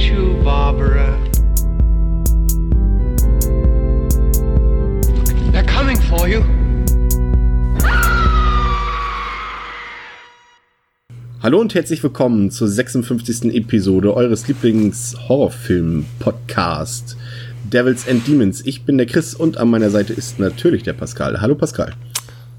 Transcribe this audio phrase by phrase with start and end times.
[0.00, 1.18] at you, Barbara.
[5.52, 6.42] They're coming for you.
[11.42, 13.54] Hallo und herzlich willkommen zur 56.
[13.54, 17.16] Episode eures Lieblings-Horrorfilm-Podcast
[17.64, 18.64] Devils and Demons.
[18.66, 21.40] Ich bin der Chris und an meiner Seite ist natürlich der Pascal.
[21.40, 21.94] Hallo Pascal.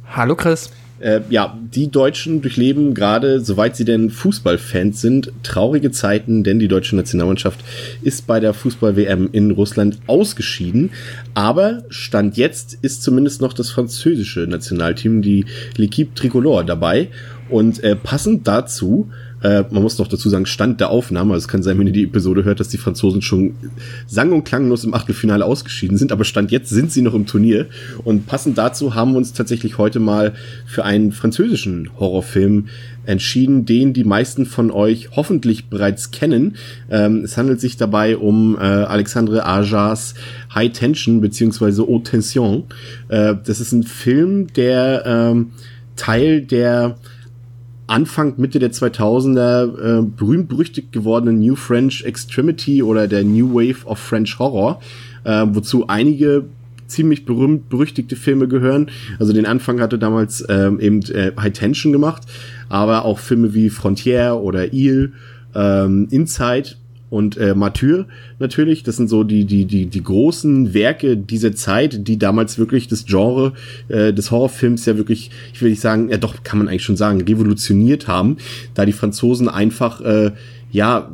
[0.08, 0.72] Hallo Chris.
[1.02, 6.68] Äh, ja, die Deutschen durchleben gerade, soweit sie denn Fußballfans sind, traurige Zeiten, denn die
[6.68, 7.60] deutsche Nationalmannschaft
[8.04, 10.92] ist bei der Fußball-WM in Russland ausgeschieden.
[11.34, 17.10] Aber Stand jetzt ist zumindest noch das französische Nationalteam, die L'Equipe Tricolore, dabei.
[17.50, 19.10] Und äh, passend dazu
[19.44, 21.34] äh, man muss doch dazu sagen, Stand der Aufnahme.
[21.34, 23.56] Also es kann sein, wenn ihr die Episode hört, dass die Franzosen schon
[24.08, 26.12] sang- und klanglos im Achtelfinale ausgeschieden sind.
[26.12, 27.68] Aber Stand jetzt sind sie noch im Turnier.
[28.04, 30.34] Und passend dazu haben wir uns tatsächlich heute mal
[30.66, 32.68] für einen französischen Horrorfilm
[33.06, 36.56] entschieden, den die meisten von euch hoffentlich bereits kennen.
[36.90, 40.14] Ähm, es handelt sich dabei um äh, Alexandre Ajas
[40.54, 42.64] High Tension beziehungsweise Haute Tension.
[43.08, 45.52] Äh, das ist ein Film, der ähm,
[45.96, 46.98] Teil der
[47.92, 54.00] Anfang, Mitte der 2000er äh, berühmt-berüchtigt gewordenen New French Extremity oder der New Wave of
[54.00, 54.82] French Horror,
[55.26, 56.46] äh, wozu einige
[56.88, 58.90] ziemlich berühmt berüchtigte Filme gehören.
[59.20, 62.24] Also den Anfang hatte damals ähm, eben äh, High Tension gemacht,
[62.70, 65.14] aber auch Filme wie Frontier oder Il,
[65.54, 66.76] ähm, Inside
[67.12, 68.06] und äh, Mathieu
[68.40, 68.82] natürlich.
[68.82, 73.06] Das sind so die, die, die, die großen Werke dieser Zeit, die damals wirklich das
[73.06, 73.54] Genre
[73.90, 76.98] äh, des Horrorfilms ja wirklich, ich will nicht sagen, ja doch, kann man eigentlich schon
[76.98, 78.38] sagen, revolutioniert haben,
[78.74, 80.32] da die Franzosen einfach, äh,
[80.72, 81.12] ja,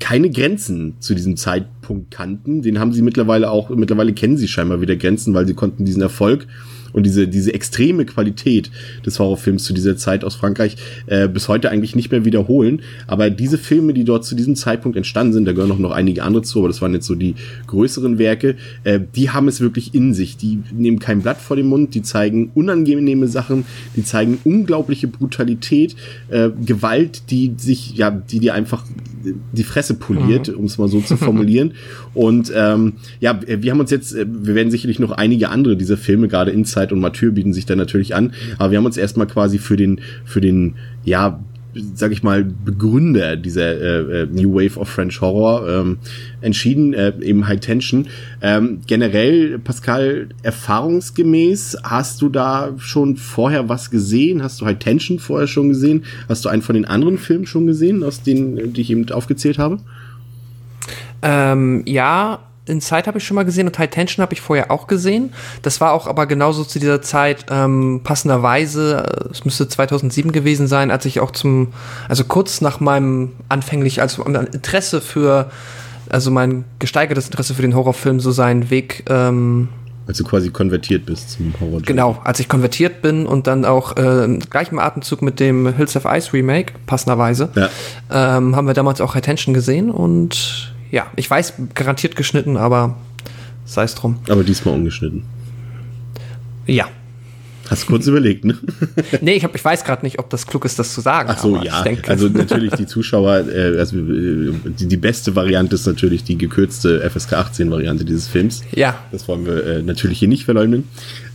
[0.00, 2.62] keine Grenzen zu diesem Zeitpunkt kannten.
[2.62, 6.02] Den haben sie mittlerweile auch, mittlerweile kennen sie scheinbar wieder Grenzen, weil sie konnten diesen
[6.02, 6.46] Erfolg
[6.92, 8.70] und diese, diese extreme Qualität
[9.04, 12.82] des Horrorfilms zu dieser Zeit aus Frankreich äh, bis heute eigentlich nicht mehr wiederholen.
[13.06, 16.22] Aber diese Filme, die dort zu diesem Zeitpunkt entstanden sind, da gehören auch noch einige
[16.22, 17.34] andere zu, aber das waren jetzt so die
[17.66, 20.36] größeren Werke, äh, die haben es wirklich in sich.
[20.36, 23.64] Die nehmen kein Blatt vor den Mund, die zeigen unangenehme Sachen,
[23.96, 25.96] die zeigen unglaubliche Brutalität,
[26.28, 28.84] äh, Gewalt, die sich, ja, die dir einfach
[29.52, 30.54] die Fresse poliert, mhm.
[30.54, 31.72] um es mal so zu formulieren.
[32.14, 35.96] Und ähm, ja, wir haben uns jetzt, äh, wir werden sicherlich noch einige andere dieser
[35.96, 39.26] Filme, gerade Inside und Mathieu bieten sich da natürlich an, aber wir haben uns erstmal
[39.26, 40.74] quasi für den, für den,
[41.04, 41.40] ja,
[41.94, 45.98] sag ich mal, Begründer dieser äh, äh, New Wave of French Horror ähm,
[46.40, 48.08] entschieden, äh, eben High Tension.
[48.40, 54.42] Ähm, generell, Pascal, erfahrungsgemäß, hast du da schon vorher was gesehen?
[54.42, 56.04] Hast du High Tension vorher schon gesehen?
[56.28, 59.58] Hast du einen von den anderen Filmen schon gesehen, aus denen, die ich eben aufgezählt
[59.58, 59.78] habe?
[61.22, 64.86] Ähm, ja, Inside habe ich schon mal gesehen und High Tension habe ich vorher auch
[64.86, 65.32] gesehen.
[65.62, 70.66] Das war auch aber genauso zu dieser Zeit ähm, passenderweise, äh, es müsste 2007 gewesen
[70.66, 71.72] sein, als ich auch zum,
[72.08, 75.50] also kurz nach meinem anfänglich, also Interesse für,
[76.08, 79.68] also mein gesteigertes Interesse für den Horrorfilm so seinen Weg ähm,
[80.08, 81.82] als du quasi konvertiert bist zum Horror.
[81.82, 85.96] Genau, als ich konvertiert bin und dann auch äh, im gleichen Atemzug mit dem Hills
[85.96, 87.68] of Ice Remake, passenderweise, ja.
[88.10, 92.96] ähm, haben wir damals auch Retention gesehen und ja, ich weiß, garantiert geschnitten, aber
[93.64, 94.18] sei es drum.
[94.28, 95.22] Aber diesmal ungeschnitten.
[96.66, 96.88] Ja.
[97.68, 98.56] Hast kurz überlegt, ne?
[99.20, 101.28] nee, ich, hab, ich weiß gerade nicht, ob das klug ist, das zu sagen.
[101.30, 101.84] Ach so, ja.
[102.06, 107.08] Also natürlich die Zuschauer, äh, also äh, die, die, beste Variante ist natürlich die gekürzte
[107.10, 108.62] FSK 18 Variante dieses Films.
[108.74, 108.98] Ja.
[109.12, 110.84] Das wollen wir äh, natürlich hier nicht verleugnen.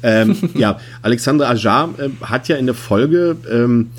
[0.02, 3.92] Ähm, ja, Alexandre Ajar äh, hat ja in der Folge ähm,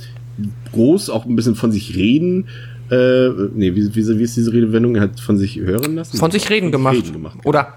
[0.73, 2.49] groß auch ein bisschen von sich reden
[2.91, 4.97] äh, nee, wie, wie, wie ist diese Redewendung?
[4.97, 6.17] Er hat von sich hören lassen?
[6.17, 6.97] Von sich reden, von gemacht.
[6.97, 7.39] reden gemacht.
[7.45, 7.75] Oder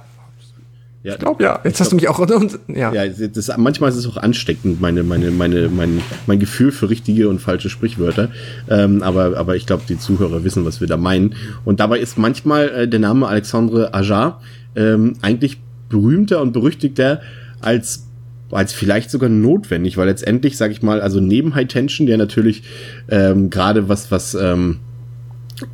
[1.07, 1.59] ja, ich glaube ja.
[1.63, 2.19] Jetzt hast du mich auch.
[2.19, 6.73] Und, ja, ja das, manchmal ist es auch ansteckend, meine, meine, meine, mein, mein Gefühl
[6.73, 8.29] für richtige und falsche Sprichwörter.
[8.69, 11.35] Ähm, aber, aber ich glaube, die Zuhörer wissen, was wir da meinen.
[11.63, 14.41] Und dabei ist manchmal äh, der Name Alexandre Ajar
[14.75, 17.21] ähm, eigentlich berühmter und berüchtigter
[17.61, 18.03] als
[18.49, 22.63] als vielleicht sogar notwendig, weil letztendlich, sage ich mal, also neben High Tension, der natürlich
[23.09, 24.79] ähm, gerade was was ähm,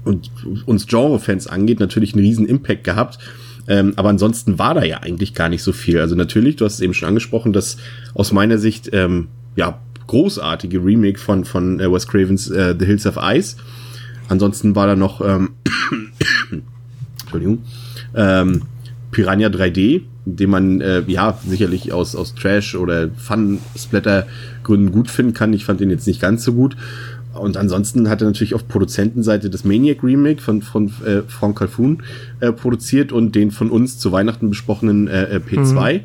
[0.03, 0.31] und
[0.65, 3.19] uns Genre-Fans angeht, natürlich einen riesen Impact gehabt.
[3.67, 5.99] Ähm, aber ansonsten war da ja eigentlich gar nicht so viel.
[5.99, 7.77] Also natürlich, du hast es eben schon angesprochen, dass
[8.13, 13.05] aus meiner Sicht ähm, ja großartige Remake von von äh, Wes Cravens äh, The Hills
[13.05, 13.55] of Ice.
[14.27, 15.51] Ansonsten war da noch ähm,
[17.21, 17.59] Entschuldigung
[18.13, 18.63] ähm,
[19.11, 24.27] Piranha 3D, den man äh, ja sicherlich aus aus Trash oder Fun Splatter
[24.63, 25.53] Gründen gut finden kann.
[25.53, 26.75] Ich fand den jetzt nicht ganz so gut.
[27.33, 32.03] Und ansonsten hat er natürlich auf Produzentenseite das Maniac Remake von, von äh, Frank Calhoun
[32.39, 35.93] äh, produziert und den von uns zu Weihnachten besprochenen äh, äh P2.
[35.93, 35.99] Mhm.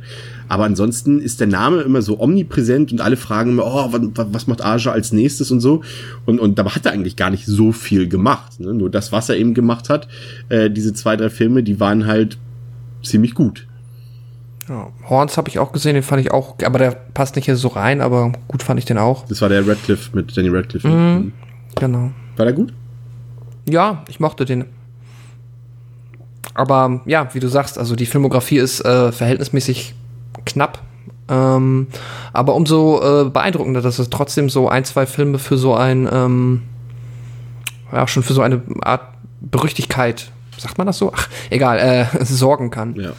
[0.49, 4.47] Aber ansonsten ist der Name immer so omnipräsent und alle fragen immer, oh, was, was
[4.47, 5.83] macht Aja als nächstes und so.
[6.25, 8.59] Und, und dabei hat er eigentlich gar nicht so viel gemacht.
[8.59, 8.73] Ne?
[8.73, 10.09] Nur das, was er eben gemacht hat,
[10.49, 12.39] äh, diese zwei, drei Filme, die waren halt
[13.03, 13.68] ziemlich gut.
[14.69, 17.57] Ja, Horns habe ich auch gesehen, den fand ich auch, aber der passt nicht hier
[17.57, 19.25] so rein, aber gut fand ich den auch.
[19.27, 20.87] Das war der Radcliffe mit Danny Radcliffe.
[20.87, 21.33] Mhm,
[21.75, 22.11] genau.
[22.37, 22.73] War der gut?
[23.69, 24.67] Ja, ich mochte den.
[26.55, 29.95] Aber ja, wie du sagst, also die Filmografie ist äh, verhältnismäßig
[30.45, 30.83] knapp.
[31.29, 31.89] Ähm,
[32.33, 36.63] aber umso äh, beeindruckender, dass es trotzdem so ein, zwei Filme für so ein, ähm,
[37.93, 39.03] ja, schon für so eine Art
[39.41, 41.13] Berüchtigkeit, sagt man das so?
[41.15, 42.97] Ach, egal, äh, sorgen kann.
[42.97, 43.13] Ja,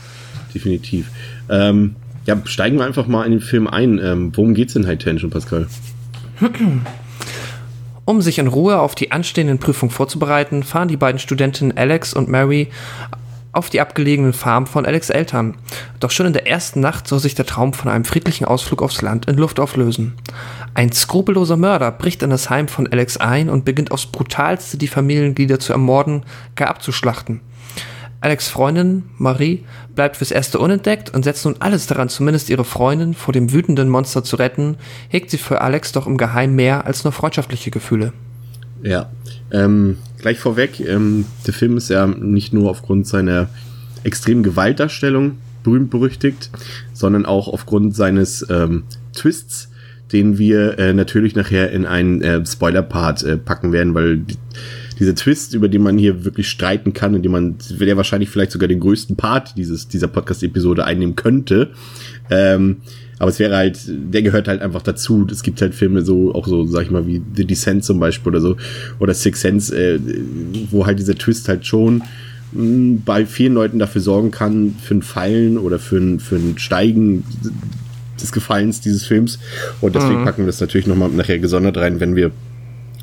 [0.53, 1.09] definitiv.
[1.49, 3.99] Ähm, ja, steigen wir einfach mal in den Film ein.
[3.99, 5.67] Ähm, worum geht's in High Tension, Pascal?
[8.05, 12.27] Um sich in Ruhe auf die anstehenden Prüfungen vorzubereiten, fahren die beiden Studentinnen Alex und
[12.27, 12.69] Mary
[13.51, 15.57] auf die abgelegenen Farm von Alex Eltern.
[15.99, 19.01] Doch schon in der ersten Nacht soll sich der Traum von einem friedlichen Ausflug aufs
[19.01, 20.13] Land in Luft auflösen.
[20.75, 24.87] Ein skrupelloser Mörder bricht in das Heim von Alex ein und beginnt aufs brutalste die
[24.87, 26.23] Familienglieder zu ermorden,
[26.55, 27.41] gar abzuschlachten.
[28.21, 29.63] Alex Freundin, Marie,
[29.95, 33.89] bleibt fürs Erste unentdeckt und setzt nun alles daran, zumindest ihre Freundin vor dem wütenden
[33.89, 34.75] Monster zu retten,
[35.07, 38.11] hegt sie für Alex doch im Geheimen mehr als nur freundschaftliche Gefühle.
[38.83, 39.09] Ja,
[39.51, 43.49] ähm, gleich vorweg, ähm, der Film ist ja nicht nur aufgrund seiner
[44.03, 46.49] extremen Gewaltdarstellung berühmt berüchtigt,
[46.93, 48.83] sondern auch aufgrund seines ähm,
[49.13, 49.69] Twists,
[50.11, 54.37] den wir äh, natürlich nachher in einen äh, Spoiler-Part äh, packen werden, weil die,
[54.99, 58.51] dieser Twist, über den man hier wirklich streiten kann, in dem man, der wahrscheinlich vielleicht
[58.51, 61.69] sogar den größten Part dieses, dieser Podcast-Episode einnehmen könnte.
[62.29, 62.77] Ähm,
[63.17, 65.27] aber es wäre halt, der gehört halt einfach dazu.
[65.29, 68.31] Es gibt halt Filme so, auch so, sag ich mal, wie The Descent zum Beispiel
[68.31, 68.57] oder so,
[68.99, 69.99] oder Six Sense, äh,
[70.71, 72.03] wo halt dieser Twist halt schon mh,
[72.53, 76.57] hm, bei vielen Leuten dafür sorgen kann, für ein Fallen oder für ein, für ein
[76.57, 77.23] Steigen
[78.21, 79.39] des Gefallens dieses Films.
[79.81, 80.25] Und deswegen mhm.
[80.25, 82.31] packen wir das natürlich nochmal nachher gesondert rein, wenn wir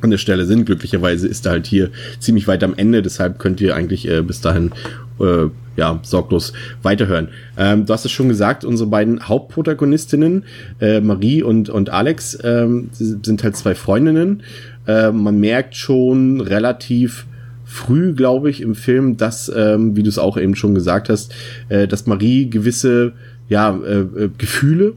[0.03, 0.67] an der Stelle sind.
[0.67, 4.41] Glücklicherweise ist er halt hier ziemlich weit am Ende, deshalb könnt ihr eigentlich äh, bis
[4.41, 4.73] dahin
[5.21, 6.53] äh, ja, sorglos
[6.83, 7.29] weiterhören.
[7.57, 10.45] Ähm, du hast es schon gesagt, unsere beiden Hauptprotagonistinnen,
[10.81, 14.43] äh, Marie und, und Alex, ähm, sind halt zwei Freundinnen.
[14.87, 17.27] Äh, man merkt schon relativ
[17.65, 21.35] früh, glaube ich, im Film, dass, ähm, wie du es auch eben schon gesagt hast,
[21.69, 23.13] äh, dass Marie gewisse
[23.49, 24.95] ja, äh, äh Gefühle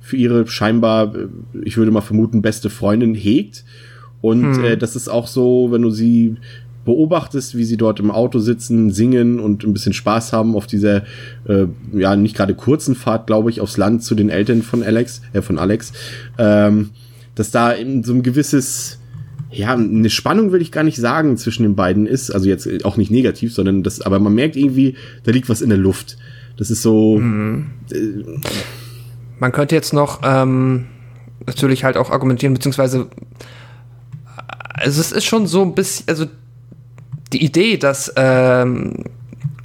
[0.00, 1.26] für ihre scheinbar, äh,
[1.62, 3.64] ich würde mal vermuten, beste Freundin hegt
[4.26, 4.64] und hm.
[4.64, 6.36] äh, das ist auch so, wenn du sie
[6.84, 11.02] beobachtest, wie sie dort im Auto sitzen, singen und ein bisschen Spaß haben auf dieser,
[11.46, 15.20] äh, ja, nicht gerade kurzen Fahrt, glaube ich, aufs Land zu den Eltern von Alex,
[15.32, 15.92] äh, von Alex,
[16.38, 16.90] ähm,
[17.34, 18.98] dass da in so ein gewisses,
[19.50, 22.96] ja, eine Spannung will ich gar nicht sagen zwischen den beiden ist, also jetzt auch
[22.96, 24.94] nicht negativ, sondern das, aber man merkt irgendwie,
[25.24, 26.16] da liegt was in der Luft.
[26.56, 27.18] Das ist so.
[27.18, 27.66] Mhm.
[27.92, 28.40] Äh,
[29.38, 30.86] man könnte jetzt noch ähm,
[31.46, 33.08] natürlich halt auch argumentieren, beziehungsweise
[34.86, 36.26] also es ist schon so ein bisschen, also
[37.32, 39.04] die Idee, dass ähm,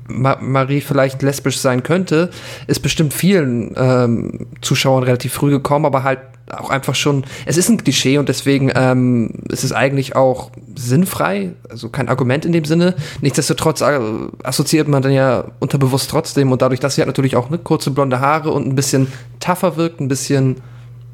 [0.08, 2.32] Ma Marie vielleicht lesbisch sein könnte,
[2.68, 6.20] ist bestimmt vielen ähm, Zuschauern relativ früh gekommen, aber halt
[6.50, 11.52] auch einfach schon, es ist ein Klischee und deswegen ähm, ist es eigentlich auch sinnfrei,
[11.70, 12.96] also kein Argument in dem Sinne.
[13.22, 14.00] Nichtsdestotrotz äh,
[14.44, 17.92] assoziiert man dann ja unterbewusst trotzdem und dadurch, dass sie halt natürlich auch ne, kurze
[17.92, 19.08] blonde Haare und ein bisschen
[19.40, 20.58] tougher wirkt, ein bisschen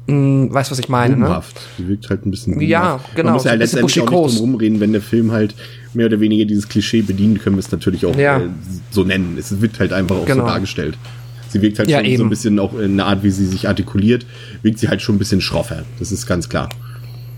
[0.08, 1.56] Mh, hm, weißt was ich meine, Rumhaft.
[1.56, 1.62] ne?
[1.78, 3.26] Die wirkt halt ein bisschen Ja, genau.
[3.26, 5.54] Man muss ja so letztendlich auch nicht drum rumreden, wenn der Film halt
[5.94, 8.38] mehr oder weniger dieses Klischee bedienen, können wir es natürlich auch ja.
[8.38, 8.48] äh,
[8.90, 9.36] so nennen.
[9.38, 10.44] Es wird halt einfach auch genau.
[10.44, 10.96] so dargestellt.
[11.50, 12.16] Sie wirkt halt ja, schon eben.
[12.18, 14.26] so ein bisschen auch in der Art, wie sie sich artikuliert,
[14.62, 15.84] wirkt sie halt schon ein bisschen schroffer.
[15.98, 16.68] Das ist ganz klar.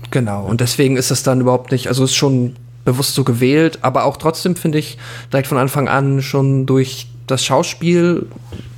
[0.09, 0.45] Genau.
[0.45, 4.17] Und deswegen ist das dann überhaupt nicht, also ist schon bewusst so gewählt, aber auch
[4.17, 4.97] trotzdem finde ich
[5.31, 8.27] direkt von Anfang an schon durch das Schauspiel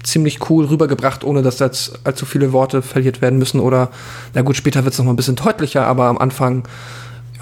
[0.04, 3.60] ziemlich cool rübergebracht, ohne dass jetzt allzu viele Worte verliert werden müssen.
[3.60, 3.90] Oder,
[4.34, 6.68] na gut, später wird es noch mal ein bisschen deutlicher, aber am Anfang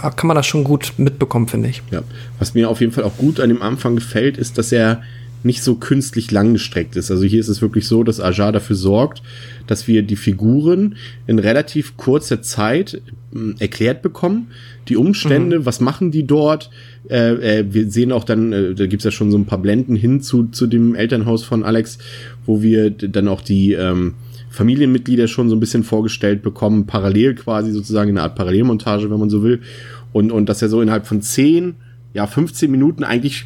[0.02, 1.82] ja, kann man das schon gut mitbekommen, finde ich.
[1.92, 2.02] Ja,
[2.40, 5.02] was mir auf jeden Fall auch gut an dem Anfang gefällt, ist, dass er
[5.44, 7.12] nicht so künstlich langgestreckt ist.
[7.12, 9.22] Also hier ist es wirklich so, dass Ajar dafür sorgt,
[9.68, 10.96] dass wir die Figuren
[11.28, 13.02] in relativ kurzer Zeit
[13.34, 14.48] äh, erklärt bekommen.
[14.88, 15.66] Die Umstände, mhm.
[15.66, 16.70] was machen die dort?
[17.10, 19.96] Äh, äh, wir sehen auch dann, äh, da gibt's ja schon so ein paar Blenden
[19.96, 21.98] hin zu, zu dem Elternhaus von Alex,
[22.46, 24.16] wo wir dann auch die ähm,
[24.50, 29.20] Familienmitglieder schon so ein bisschen vorgestellt bekommen, parallel quasi sozusagen in einer Art Parallelmontage, wenn
[29.20, 29.62] man so will.
[30.12, 31.76] Und, und dass er so innerhalb von 10,
[32.14, 33.46] ja, 15 Minuten eigentlich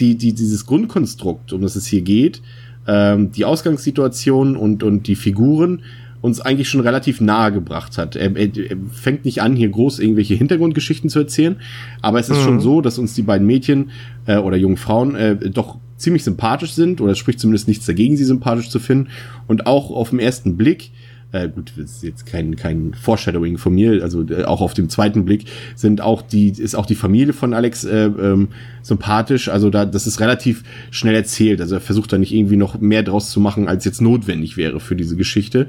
[0.00, 2.42] die, die, dieses Grundkonstrukt, um das es hier geht,
[2.86, 5.82] ähm, die Ausgangssituation und, und die Figuren
[6.20, 8.14] uns eigentlich schon relativ nahe gebracht hat.
[8.16, 11.56] Er, er, er fängt nicht an, hier groß irgendwelche Hintergrundgeschichten zu erzählen,
[12.02, 12.44] aber es ist mhm.
[12.44, 13.90] schon so, dass uns die beiden Mädchen
[14.26, 18.16] äh, oder jungen Frauen äh, doch ziemlich sympathisch sind oder es spricht zumindest nichts dagegen,
[18.16, 19.08] sie sympathisch zu finden
[19.46, 20.90] und auch auf den ersten Blick
[21.32, 24.88] äh, gut, das ist jetzt kein, kein Foreshadowing von mir, also äh, auch auf dem
[24.88, 25.44] zweiten Blick
[25.76, 28.48] sind auch die, ist auch die Familie von Alex äh, ähm,
[28.82, 29.48] sympathisch.
[29.48, 31.60] Also da, das ist relativ schnell erzählt.
[31.60, 34.80] Also er versucht da nicht irgendwie noch mehr draus zu machen, als jetzt notwendig wäre
[34.80, 35.68] für diese Geschichte.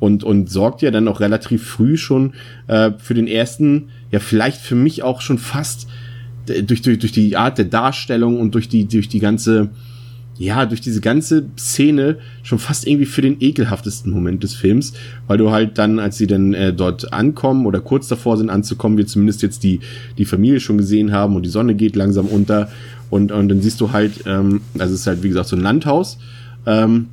[0.00, 2.34] Und, und sorgt ja dann auch relativ früh schon
[2.68, 5.88] äh, für den ersten, ja, vielleicht für mich auch schon fast
[6.46, 9.70] durch, durch, durch die Art der Darstellung und durch die, durch die ganze,
[10.38, 14.92] ja, durch diese ganze Szene schon fast irgendwie für den ekelhaftesten Moment des Films,
[15.26, 18.96] weil du halt dann, als sie dann äh, dort ankommen oder kurz davor sind anzukommen,
[18.96, 19.80] wir zumindest jetzt die,
[20.16, 22.70] die Familie schon gesehen haben und die Sonne geht langsam unter
[23.10, 25.62] und, und dann siehst du halt, ähm, also es ist halt wie gesagt so ein
[25.62, 26.18] Landhaus,
[26.66, 27.08] ähm,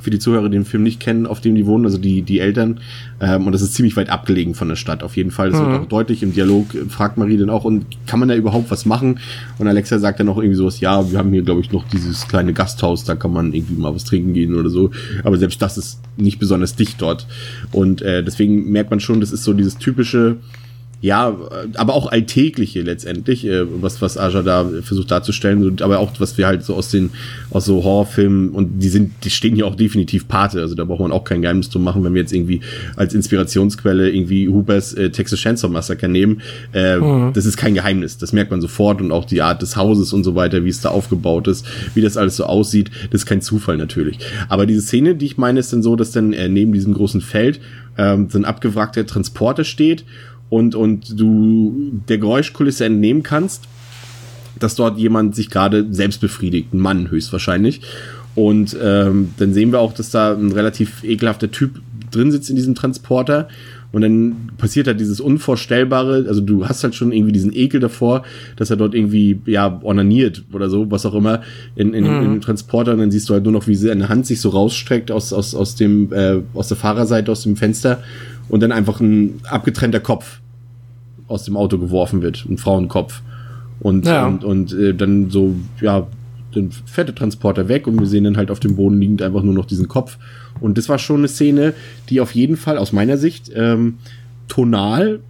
[0.00, 2.40] für die Zuhörer, die den Film nicht kennen, auf dem die wohnen, also die, die
[2.40, 2.80] Eltern.
[3.20, 5.50] Ähm, und das ist ziemlich weit abgelegen von der Stadt, auf jeden Fall.
[5.50, 5.66] Das mhm.
[5.66, 8.70] wird auch deutlich im Dialog, äh, fragt Marie dann auch, und kann man da überhaupt
[8.70, 9.18] was machen?
[9.58, 12.28] Und Alexa sagt dann auch irgendwie sowas, ja, wir haben hier, glaube ich, noch dieses
[12.28, 14.90] kleine Gasthaus, da kann man irgendwie mal was trinken gehen oder so.
[15.24, 17.26] Aber selbst das ist nicht besonders dicht dort.
[17.72, 20.36] Und äh, deswegen merkt man schon, das ist so dieses typische,
[21.02, 21.34] ja,
[21.76, 26.46] aber auch alltägliche letztendlich, äh, was, was Aja da versucht darzustellen, aber auch, was wir
[26.46, 27.10] halt so aus den,
[27.50, 31.00] aus so Horrorfilmen, und die sind, die stehen hier auch definitiv Pate, also da braucht
[31.00, 32.60] man auch kein Geheimnis drum machen, wenn wir jetzt irgendwie
[32.96, 36.42] als Inspirationsquelle irgendwie Hoopers äh, Texas Chainsaw Massacre nehmen,
[36.74, 37.32] äh, mhm.
[37.32, 40.22] das ist kein Geheimnis, das merkt man sofort und auch die Art des Hauses und
[40.22, 41.64] so weiter, wie es da aufgebaut ist,
[41.94, 44.18] wie das alles so aussieht, das ist kein Zufall natürlich.
[44.50, 47.22] Aber diese Szene, die ich meine, ist dann so, dass dann äh, neben diesem großen
[47.22, 47.58] Feld
[47.96, 50.04] ähm, so ein abgewrackter Transporter steht
[50.50, 53.64] und, und du der Geräuschkulisse entnehmen kannst,
[54.58, 57.80] dass dort jemand sich gerade selbst befriedigt, ein Mann höchstwahrscheinlich.
[58.34, 61.80] Und ähm, dann sehen wir auch, dass da ein relativ ekelhafter Typ
[62.10, 63.48] drin sitzt in diesem Transporter.
[63.92, 68.22] Und dann passiert halt dieses Unvorstellbare, also du hast halt schon irgendwie diesen Ekel davor,
[68.54, 71.40] dass er dort irgendwie, ja, ornaniert oder so, was auch immer,
[71.74, 72.22] in, in, mhm.
[72.22, 72.92] in dem Transporter.
[72.92, 75.56] Und dann siehst du halt nur noch, wie seine Hand sich so rausstreckt aus, aus,
[75.56, 78.00] aus dem, äh, aus der Fahrerseite, aus dem Fenster
[78.48, 80.40] und dann einfach ein abgetrennter Kopf
[81.26, 83.22] aus dem Auto geworfen wird, ein Frauenkopf.
[83.80, 84.26] Und, ja.
[84.26, 86.06] und, und äh, dann so, ja,
[86.52, 89.42] dann fährt der Transporter weg und wir sehen dann halt auf dem Boden liegend einfach
[89.42, 90.18] nur noch diesen Kopf.
[90.60, 91.74] Und das war schon eine Szene,
[92.08, 93.98] die auf jeden Fall aus meiner Sicht ähm,
[94.48, 95.20] tonal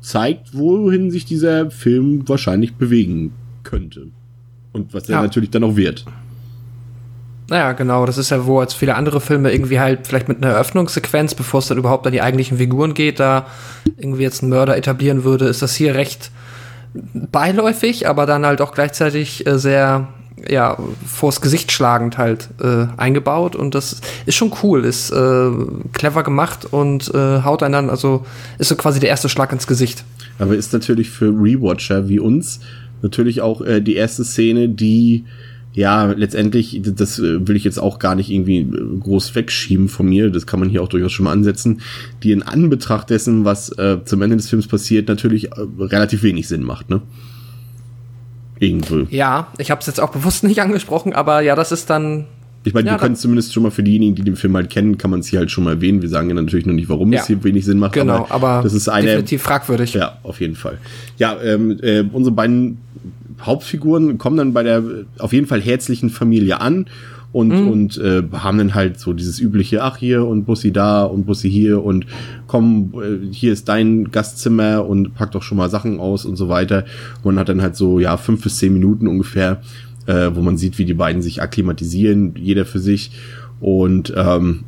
[0.00, 3.32] zeigt, wohin sich dieser Film wahrscheinlich bewegen
[3.62, 4.08] könnte.
[4.72, 5.22] Und was er ja.
[5.22, 6.04] natürlich dann auch wird.
[7.48, 10.52] Naja, genau, das ist ja, wo als viele andere Filme irgendwie halt vielleicht mit einer
[10.52, 13.46] Eröffnungssequenz, bevor es dann überhaupt an die eigentlichen Figuren geht, da
[13.96, 16.30] irgendwie jetzt einen Mörder etablieren würde, ist das hier recht
[16.94, 20.08] beiläufig, aber dann halt auch gleichzeitig äh, sehr,
[20.48, 25.50] ja, vors Gesicht schlagend halt äh, eingebaut und das ist schon cool, ist äh,
[25.92, 28.24] clever gemacht und äh, haut einen dann, also
[28.58, 30.04] ist so quasi der erste Schlag ins Gesicht.
[30.38, 32.60] Aber ist natürlich für Rewatcher wie uns
[33.02, 35.24] natürlich auch äh, die erste Szene, die
[35.72, 40.08] ja, letztendlich, das äh, will ich jetzt auch gar nicht irgendwie äh, groß wegschieben von
[40.08, 41.80] mir, das kann man hier auch durchaus schon mal ansetzen,
[42.22, 46.48] die in Anbetracht dessen, was äh, zum Ende des Films passiert, natürlich äh, relativ wenig
[46.48, 47.02] Sinn macht, ne?
[48.60, 49.06] Irgendwo.
[49.10, 52.26] Ja, ich habe es jetzt auch bewusst nicht angesprochen, aber ja, das ist dann.
[52.62, 54.98] Ich meine, ja, wir können zumindest schon mal für diejenigen, die den Film halt kennen,
[54.98, 56.02] kann man es hier halt schon mal erwähnen.
[56.02, 57.20] Wir sagen ja natürlich noch nicht, warum ja.
[57.20, 57.94] es hier wenig Sinn macht.
[57.94, 59.94] Genau, aber, aber das ist eine, definitiv fragwürdig.
[59.94, 60.76] Ja, auf jeden Fall.
[61.16, 62.76] Ja, ähm, äh, unsere beiden
[63.40, 64.84] Hauptfiguren kommen dann bei der
[65.18, 66.84] auf jeden Fall herzlichen Familie an
[67.32, 67.68] und, mhm.
[67.68, 71.50] und äh, haben dann halt so dieses übliche, ach hier und Bussi da und Bussi
[71.50, 72.06] hier und
[72.46, 76.48] komm, äh, hier ist dein Gastzimmer und pack doch schon mal Sachen aus und so
[76.48, 76.84] weiter.
[77.22, 79.60] Und man hat dann halt so, ja, fünf bis zehn Minuten ungefähr,
[80.06, 83.12] äh, wo man sieht, wie die beiden sich akklimatisieren, jeder für sich.
[83.60, 84.64] Und ähm,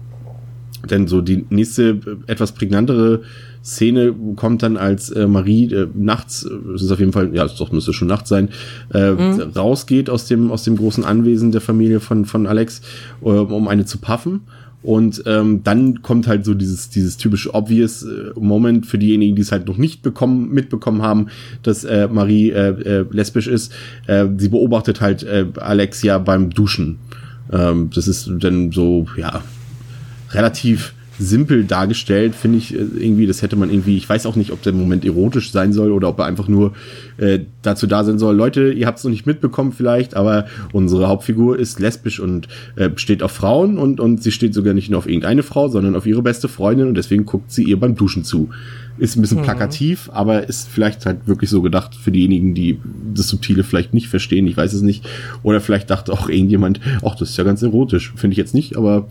[0.87, 3.23] dann so die nächste etwas prägnantere
[3.65, 7.45] Szene kommt dann, als äh, Marie äh, nachts, äh, es ist auf jeden Fall, ja,
[7.45, 8.49] es doch müsste schon Nacht sein,
[8.93, 9.41] äh, mhm.
[9.55, 12.83] rausgeht aus dem aus dem großen Anwesen der Familie von von Alex,
[13.23, 14.43] äh, um eine zu puffen.
[14.83, 19.43] Und ähm, dann kommt halt so dieses, dieses typische obvious äh, Moment für diejenigen, die
[19.43, 21.29] es halt noch nicht bekommen, mitbekommen haben,
[21.63, 23.73] dass äh, Marie äh, äh, lesbisch ist.
[24.09, 26.99] Äh, sie beobachtet halt äh, Alex ja beim Duschen.
[27.53, 29.43] Ähm, das ist dann so, ja,
[30.33, 34.51] relativ simpel dargestellt, finde ich äh, irgendwie, das hätte man irgendwie, ich weiß auch nicht,
[34.51, 36.73] ob der Moment erotisch sein soll oder ob er einfach nur
[37.19, 41.09] äh, dazu da sein soll, Leute, ihr habt es noch nicht mitbekommen vielleicht, aber unsere
[41.09, 44.99] Hauptfigur ist lesbisch und äh, steht auf Frauen und, und sie steht sogar nicht nur
[44.99, 48.25] auf irgendeine Frau, sondern auf ihre beste Freundin und deswegen guckt sie ihr beim Duschen
[48.25, 48.51] zu.
[48.99, 49.45] Ist ein bisschen mhm.
[49.45, 52.79] plakativ, aber ist vielleicht halt wirklich so gedacht für diejenigen, die
[53.15, 55.09] das Subtile vielleicht nicht verstehen, ich weiß es nicht.
[55.43, 58.13] Oder vielleicht dachte auch irgendjemand, ach, das ist ja ganz erotisch.
[58.17, 59.09] Finde ich jetzt nicht, aber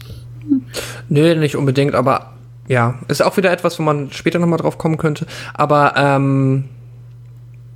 [1.09, 2.33] Nee, nicht unbedingt, aber
[2.67, 5.25] ja, ist auch wieder etwas, wo man später nochmal drauf kommen könnte.
[5.53, 6.65] Aber ähm,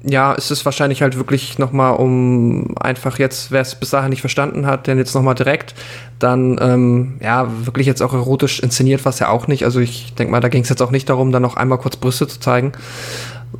[0.07, 4.22] ja, es ist wahrscheinlich halt wirklich nochmal um einfach jetzt, wer es bis dahin nicht
[4.22, 5.74] verstanden hat, denn jetzt nochmal direkt,
[6.19, 9.65] dann ähm, ja, wirklich jetzt auch erotisch inszeniert, was ja auch nicht.
[9.65, 11.98] Also ich denke mal, da ging es jetzt auch nicht darum, dann noch einmal kurz
[11.98, 12.74] Brüste zu zeigen.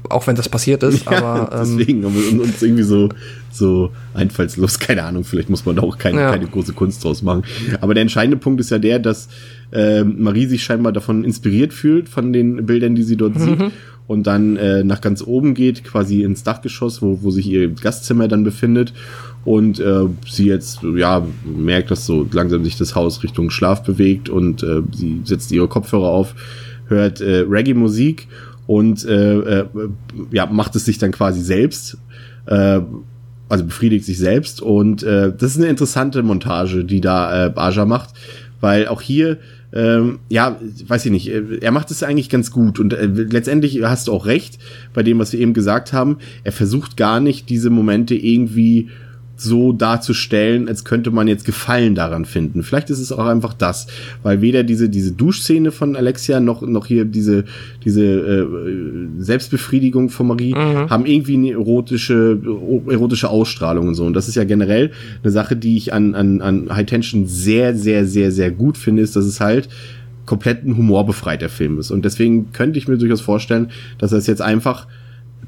[0.10, 3.10] Auch wenn das passiert ist, Ja, aber ähm, deswegen haben wir uns irgendwie so,
[3.52, 6.32] so einfallslos, keine Ahnung, vielleicht muss man da auch keine, Ja.
[6.32, 7.44] keine große Kunst draus machen.
[7.82, 9.28] Aber der entscheidende Punkt ist ja der, dass
[9.72, 13.60] ähm, Marie sich scheinbar davon inspiriert fühlt, von den Bildern, die sie dort sieht.
[14.08, 18.28] Und dann äh, nach ganz oben geht, quasi ins Dachgeschoss, wo, wo sich ihr Gastzimmer
[18.28, 18.94] dann befindet.
[19.46, 24.30] Und äh, sie jetzt ja merkt, dass so langsam sich das Haus Richtung Schlaf bewegt
[24.30, 26.36] und äh, sie setzt ihre Kopfhörer auf,
[26.88, 28.28] hört äh, Reggae-Musik
[28.68, 29.66] und äh, äh,
[30.32, 31.98] ja, macht es sich dann quasi selbst.
[32.46, 32.82] Äh,
[33.48, 37.86] also befriedigt sich selbst und äh, das ist eine interessante Montage, die da äh, Baja
[37.86, 38.16] macht,
[38.60, 39.38] weil auch hier
[39.76, 40.58] ähm, ja,
[40.88, 44.14] weiß ich nicht, äh, er macht es eigentlich ganz gut und äh, letztendlich hast du
[44.14, 44.58] auch recht
[44.94, 46.18] bei dem, was wir eben gesagt haben.
[46.46, 48.90] Er versucht gar nicht diese Momente irgendwie
[49.38, 52.64] so darzustellen, als könnte man jetzt Gefallen daran finden.
[52.64, 53.88] Vielleicht ist es auch einfach das,
[54.24, 57.44] weil weder diese diese Duschszene von Alexia noch noch hier diese
[57.84, 58.48] diese äh,
[59.20, 62.40] Selbstbefriedigung von Marie haben irgendwie eine erotische
[62.88, 64.06] erotische Ausstrahlung und so.
[64.06, 64.92] Und das ist ja generell
[65.24, 69.02] eine Sache, die ich an an an High Tension sehr sehr sehr sehr gut finde,
[69.02, 69.68] ist, dass es halt
[70.26, 71.92] komplett ein humorbefreiter Film ist.
[71.92, 74.88] Und deswegen könnte ich mir durchaus vorstellen, dass er es jetzt einfach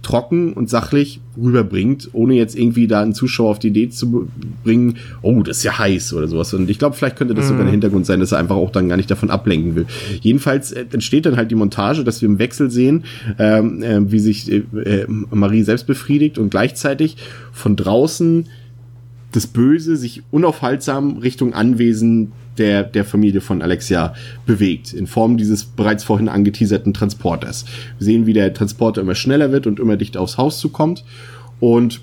[0.02, 4.28] trocken und sachlich rüberbringt, ohne jetzt irgendwie da einen Zuschauer auf die Idee zu
[4.64, 6.54] bringen, oh, das ist ja heiß oder sowas.
[6.54, 8.90] Und ich glaube, vielleicht könnte das sogar ein Hintergrund sein, dass er einfach auch dann
[8.90, 9.86] gar nicht davon ablenken will.
[10.22, 13.04] Jedenfalls äh, entsteht dann halt die Montage, dass wir im Wechsel sehen,
[13.38, 17.18] ähm, äh, wie sich äh, äh, Marie selbst befriedigt und gleichzeitig
[17.52, 18.46] von draußen
[19.32, 24.14] das Böse sich unaufhaltsam Richtung Anwesen der, der Familie von Alexia
[24.46, 27.66] bewegt, in Form dieses bereits vorhin angeteaserten Transporters.
[27.98, 31.04] Wir sehen, wie der Transporter immer schneller wird und immer dichter aufs Haus zukommt
[31.60, 32.02] und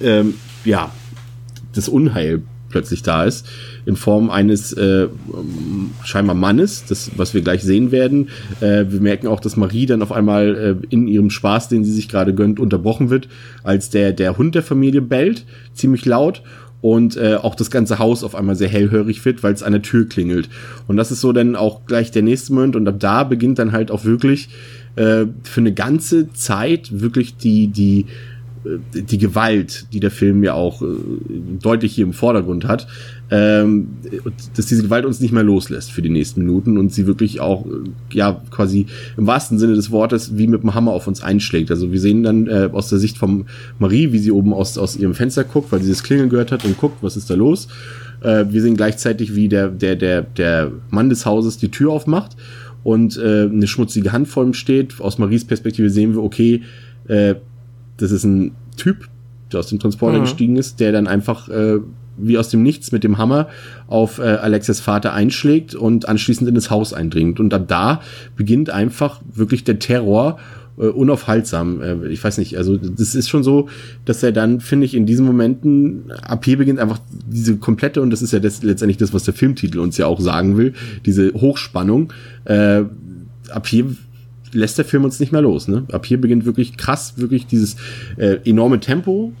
[0.00, 0.90] ähm, ja,
[1.74, 2.42] das Unheil
[2.72, 3.46] plötzlich da ist,
[3.84, 5.06] in Form eines äh,
[6.04, 8.30] scheinbar Mannes, das, was wir gleich sehen werden.
[8.60, 11.92] Äh, wir merken auch, dass Marie dann auf einmal äh, in ihrem Spaß, den sie
[11.92, 13.28] sich gerade gönnt, unterbrochen wird,
[13.62, 16.42] als der, der Hund der Familie bellt, ziemlich laut.
[16.82, 19.82] Und äh, auch das ganze Haus auf einmal sehr hellhörig wird, weil es an der
[19.82, 20.50] Tür klingelt.
[20.88, 22.76] Und das ist so dann auch gleich der nächste Moment.
[22.76, 24.48] Und ab da beginnt dann halt auch wirklich
[24.96, 28.06] äh, für eine ganze Zeit wirklich die, die,
[28.64, 30.86] äh, die Gewalt, die der Film ja auch äh,
[31.62, 32.88] deutlich hier im Vordergrund hat,
[33.32, 33.88] ähm,
[34.54, 37.64] dass diese Gewalt uns nicht mehr loslässt für die nächsten Minuten und sie wirklich auch,
[37.64, 37.70] äh,
[38.12, 41.70] ja, quasi im wahrsten Sinne des Wortes wie mit dem Hammer auf uns einschlägt.
[41.70, 43.46] Also wir sehen dann äh, aus der Sicht von
[43.78, 46.66] Marie, wie sie oben aus, aus ihrem Fenster guckt, weil sie das Klingeln gehört hat
[46.66, 47.68] und guckt, was ist da los.
[48.20, 52.36] Äh, wir sehen gleichzeitig, wie der, der, der, der Mann des Hauses die Tür aufmacht
[52.84, 55.00] und äh, eine schmutzige Hand vor ihm steht.
[55.00, 56.60] Aus Maries Perspektive sehen wir, okay,
[57.08, 57.36] äh,
[57.96, 59.08] das ist ein Typ,
[59.50, 60.24] der aus dem Transporter Mhm.
[60.24, 61.78] gestiegen ist, der dann einfach äh,
[62.16, 63.48] wie aus dem Nichts mit dem Hammer
[63.86, 67.40] auf äh, Alexias Vater einschlägt und anschließend in das Haus eindringt.
[67.40, 68.00] Und ab da
[68.36, 70.38] beginnt einfach wirklich der Terror
[70.78, 71.80] äh, unaufhaltsam.
[71.80, 73.68] Äh, ich weiß nicht, also das ist schon so,
[74.04, 78.10] dass er dann, finde ich, in diesen Momenten, ab hier beginnt einfach diese komplette, und
[78.10, 81.32] das ist ja das, letztendlich das, was der Filmtitel uns ja auch sagen will, diese
[81.34, 82.12] Hochspannung,
[82.44, 82.84] äh,
[83.50, 83.86] ab hier
[84.52, 85.68] lässt der Film uns nicht mehr los.
[85.68, 85.84] Ne?
[85.92, 87.76] Ab hier beginnt wirklich krass, wirklich dieses
[88.16, 89.32] äh, enorme Tempo,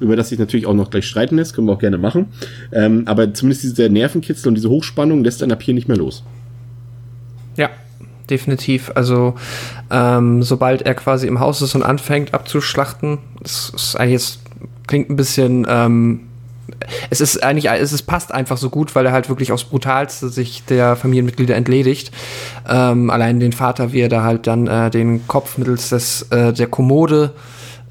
[0.00, 2.26] über das sich natürlich auch noch gleich streiten lässt, können wir auch gerne machen.
[2.72, 6.24] Ähm, aber zumindest dieser Nervenkitzel und diese Hochspannung lässt dann ab hier nicht mehr los.
[7.56, 7.70] Ja,
[8.28, 8.90] definitiv.
[8.94, 9.34] Also,
[9.90, 14.40] ähm, sobald er quasi im Haus ist und anfängt abzuschlachten, das ist eigentlich jetzt,
[14.86, 16.20] klingt ein bisschen, ähm,
[17.10, 20.28] es ist eigentlich, es ist, passt einfach so gut, weil er halt wirklich aufs Brutalste
[20.28, 22.10] sich der Familienmitglieder entledigt.
[22.68, 26.52] Ähm, allein den Vater, wie er da halt dann äh, den Kopf mittels des, äh,
[26.52, 27.32] der Kommode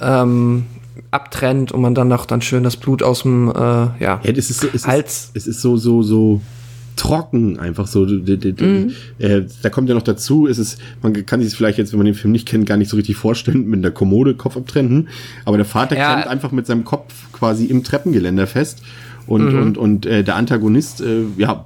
[0.01, 0.65] ähm,
[1.11, 4.49] abtrennt und man dann noch dann schön das Blut aus dem, äh, ja, Ja, es
[4.49, 5.31] ist so, es Hals.
[5.33, 6.41] ist, es ist so, so, so
[6.95, 8.05] trocken einfach so.
[8.05, 8.53] D-
[9.19, 12.05] Äh, da kommt ja noch dazu, es ist, man kann sich vielleicht jetzt, wenn man
[12.05, 15.07] den Film nicht kennt, gar nicht so richtig vorstellen, mit einer Kommode Kopf abtrennen.
[15.45, 16.13] Aber der Vater Ja.
[16.15, 18.81] klemmt einfach mit seinem Kopf quasi im Treppengeländer fest.
[19.27, 21.65] Und, und, und äh, der Antagonist, äh, ja,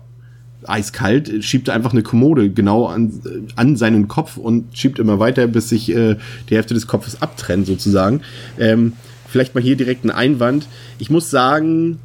[0.65, 5.17] eiskalt, äh, schiebt einfach eine Kommode genau an, äh, an seinen Kopf und schiebt immer
[5.19, 6.17] weiter, bis sich äh,
[6.49, 8.21] die Hälfte des Kopfes abtrennt, sozusagen.
[8.59, 8.93] Ähm,
[9.33, 10.69] vielleicht mal hier direkt ein Einwand.
[10.99, 11.99] Ich muss sagen,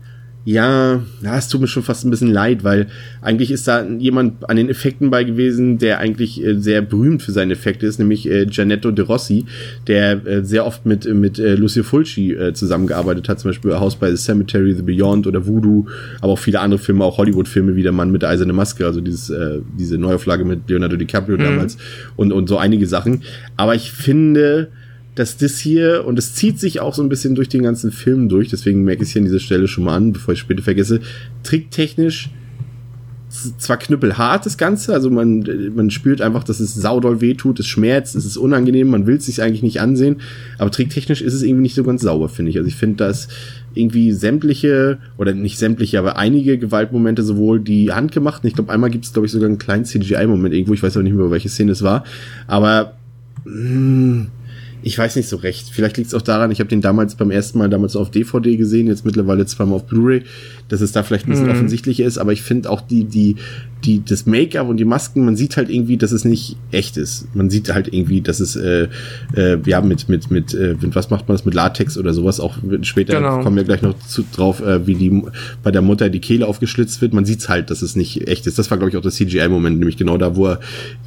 [0.45, 1.03] Ja,
[1.37, 2.87] es tut mir schon fast ein bisschen leid, weil
[3.21, 7.33] eigentlich ist da jemand an den Effekten bei gewesen, der eigentlich äh, sehr berühmt für
[7.33, 9.45] seine Effekte ist, nämlich äh, Gianetto De Rossi,
[9.89, 13.97] der äh, sehr oft mit, mit äh, Lucio Fulci äh, zusammengearbeitet hat, zum Beispiel House
[13.97, 15.85] by the Cemetery, The Beyond oder Voodoo,
[16.23, 19.03] aber auch viele andere Filme, auch Hollywood-Filme wie Der Mann mit der eisernen Maske, also
[19.03, 21.43] dieses, äh, diese Neuauflage mit Leonardo DiCaprio mhm.
[21.43, 21.77] damals
[22.17, 23.23] und, und so einige Sachen.
[23.59, 24.69] Aber ich finde,
[25.19, 28.29] dass das hier, und es zieht sich auch so ein bisschen durch den ganzen Film
[28.29, 30.63] durch, deswegen merke ich es hier an dieser Stelle schon mal an, bevor ich später
[30.63, 31.01] vergesse,
[31.43, 32.31] tricktechnisch
[33.59, 38.17] zwar knüppelhart das Ganze, also man, man spürt einfach, dass es saudoll wehtut, es schmerzt,
[38.17, 40.23] es ist unangenehm, man will es sich eigentlich nicht ansehen,
[40.57, 42.57] aber tricktechnisch ist es irgendwie nicht so ganz sauber, finde ich.
[42.57, 43.29] Also ich finde, dass
[43.75, 49.05] irgendwie sämtliche, oder nicht sämtliche, aber einige Gewaltmomente sowohl die handgemachten, ich glaube einmal gibt
[49.05, 51.73] es, glaube ich, sogar einen kleinen CGI-Moment irgendwo, ich weiß aber nicht mehr, welche Szene
[51.73, 52.05] es war,
[52.47, 52.95] aber
[53.45, 54.27] mh, hm,
[54.89, 55.69] ich weiß nicht so recht.
[55.71, 58.57] Vielleicht liegt es auch daran, ich habe den damals beim ersten Mal damals auf DVD
[58.57, 60.23] gesehen, jetzt mittlerweile zweimal auf Blu-ray,
[60.69, 61.53] dass es da vielleicht ein bisschen mhm.
[61.53, 63.37] offensichtlicher ist, aber ich finde auch die, die,
[63.85, 67.29] die, das Make-up und die Masken, man sieht halt irgendwie, dass es nicht echt ist.
[67.35, 68.89] Man sieht halt irgendwie, dass es, äh,
[69.37, 72.57] äh, ja, mit, mit, mit, äh, was macht man das mit Latex oder sowas, auch
[72.81, 73.43] später genau.
[73.43, 75.23] kommen wir gleich noch zu, drauf, äh, wie die
[75.63, 77.13] bei der Mutter die Kehle aufgeschlitzt wird.
[77.13, 78.59] Man sieht halt, dass es nicht echt ist.
[78.59, 80.61] Das war, glaube ich, auch der CGI-Moment, nämlich genau da, wo er,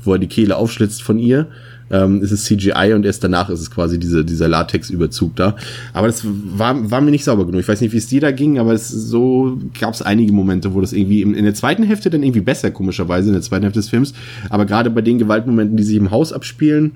[0.04, 1.48] wo er die Kehle aufschlitzt von ihr
[1.92, 5.56] ähm, ist es CGI und erst danach ist es quasi diese, dieser Latex-Überzug da.
[5.94, 7.62] Aber das war, war mir nicht sauber genug.
[7.62, 10.74] Ich weiß nicht, wie es dir da ging, aber es so gab es einige Momente,
[10.74, 13.64] wo das irgendwie in, in der zweiten Hälfte dann irgendwie besser, komischerweise, in der zweiten
[13.64, 14.14] Hälfte des Films.
[14.50, 16.94] Aber gerade bei den Gewaltmomenten, die sich im Haus abspielen,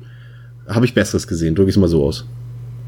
[0.68, 1.56] habe ich Besseres gesehen.
[1.56, 2.26] Drücke ich es mal so aus.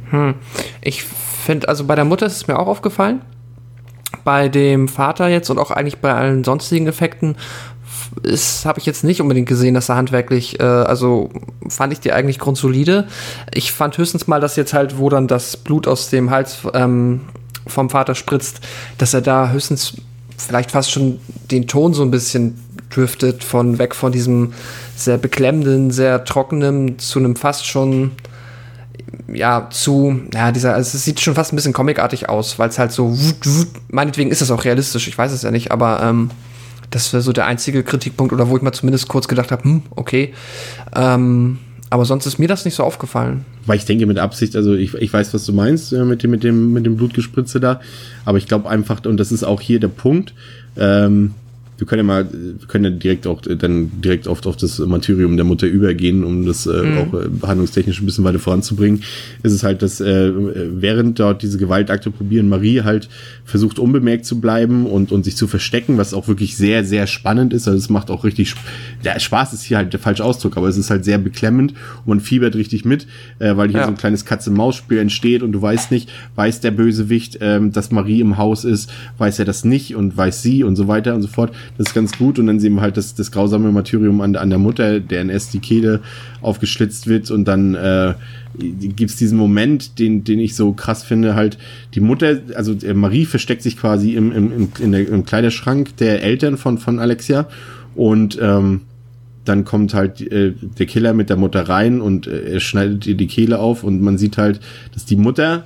[0.10, 0.36] Hm.
[0.82, 3.22] Ich finde, also bei der Mutter ist es mir auch aufgefallen.
[4.24, 7.36] Bei dem Vater jetzt und auch eigentlich bei allen sonstigen Effekten
[8.24, 11.30] ist habe ich jetzt nicht unbedingt gesehen, dass er handwerklich, äh, also
[11.68, 13.08] fand ich die eigentlich grundsolide.
[13.54, 17.22] Ich fand höchstens mal, dass jetzt halt, wo dann das Blut aus dem Hals ähm,
[17.66, 18.62] vom Vater spritzt,
[18.98, 19.94] dass er da höchstens
[20.38, 21.20] vielleicht fast schon
[21.52, 24.54] den Ton so ein bisschen driftet von weg von diesem
[24.96, 28.12] sehr beklemmenden, sehr trockenen zu einem fast schon
[29.32, 32.80] ja, zu, ja, dieser, also es sieht schon fast ein bisschen comicartig aus, weil es
[32.80, 33.18] halt so,
[33.90, 36.30] meinetwegen ist das auch realistisch, ich weiß es ja nicht, aber ähm,
[36.90, 39.84] das wäre so der einzige Kritikpunkt oder wo ich mal zumindest kurz gedacht habe, hm,
[39.92, 40.34] okay.
[40.96, 43.46] Ähm, aber sonst ist mir das nicht so aufgefallen.
[43.66, 46.32] Weil ich denke mit Absicht, also ich, ich weiß, was du meinst äh, mit dem,
[46.32, 47.80] mit dem, mit dem Blutgespritze da,
[48.26, 50.34] aber ich glaube einfach, und das ist auch hier der Punkt,
[50.78, 51.34] ähm,
[51.78, 55.36] wir können ja mal, wir können ja direkt auch dann direkt oft auf das Martyrium
[55.38, 56.98] der Mutter übergehen, um das äh, mhm.
[56.98, 59.04] auch äh, handlungstechnisch ein bisschen weiter voranzubringen.
[59.44, 63.10] Ist es halt, dass äh, während dort diese Gewaltakte probieren, Marie halt
[63.46, 67.54] versucht unbemerkt zu bleiben und und sich zu verstecken, was auch wirklich sehr sehr spannend
[67.54, 67.68] ist.
[67.68, 68.56] Also es macht auch richtig,
[69.06, 71.74] der Spaß ist hier halt der falsche Ausdruck, aber es ist halt sehr beklemmend
[72.06, 73.06] und man fiebert richtig mit,
[73.40, 73.86] äh, weil hier ja.
[73.86, 78.22] so ein kleines Katze-Maus-Spiel entsteht und du weißt nicht, weiß der Bösewicht, ähm, dass Marie
[78.22, 81.28] im Haus ist, weiß er das nicht und weiß sie und so weiter und so
[81.28, 81.52] fort.
[81.78, 82.40] Das ist ganz gut.
[82.40, 85.54] Und dann sehen wir halt das, das grausame Martyrium an, an der Mutter, der erst
[85.54, 86.02] die Kehle
[86.42, 87.32] aufgeschlitzt wird.
[87.32, 88.14] Und dann äh,
[88.58, 91.58] gibt es diesen Moment, den, den ich so krass finde, halt
[91.94, 96.24] die Mutter, also äh, Marie versteckt sich quasi im, im, im, der, im Kleiderschrank der
[96.24, 97.48] Eltern von, von Alexia.
[97.96, 98.82] Und ähm,
[99.46, 103.16] dann kommt halt äh, der Killer mit der Mutter rein und äh, er schneidet ihr
[103.16, 103.84] die Kehle auf.
[103.84, 104.60] Und man sieht halt,
[104.94, 105.66] dass die Mutter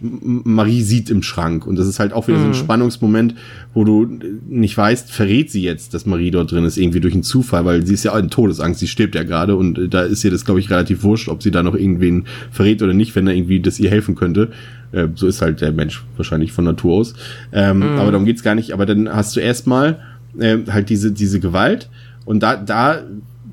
[0.00, 1.66] Marie sieht im Schrank.
[1.66, 2.54] Und das ist halt auch wieder so ein mhm.
[2.54, 3.34] Spannungsmoment,
[3.72, 4.08] wo du
[4.48, 7.86] nicht weißt, verrät sie jetzt, dass Marie dort drin ist, irgendwie durch einen Zufall, weil
[7.86, 10.44] sie ist ja in Todesangst, sie stirbt ja gerade und äh, da ist ihr das,
[10.44, 13.60] glaube ich, relativ wurscht, ob sie da noch irgendwen verrät oder nicht, wenn er irgendwie
[13.60, 14.50] das ihr helfen könnte.
[14.92, 17.14] Äh, so ist halt der Mensch wahrscheinlich von Natur aus.
[17.52, 17.98] Ähm, mhm.
[17.98, 18.72] Aber darum geht's gar nicht.
[18.72, 20.00] Aber dann hast du erstmal
[20.38, 21.88] äh, halt diese, diese Gewalt
[22.24, 23.02] und da, da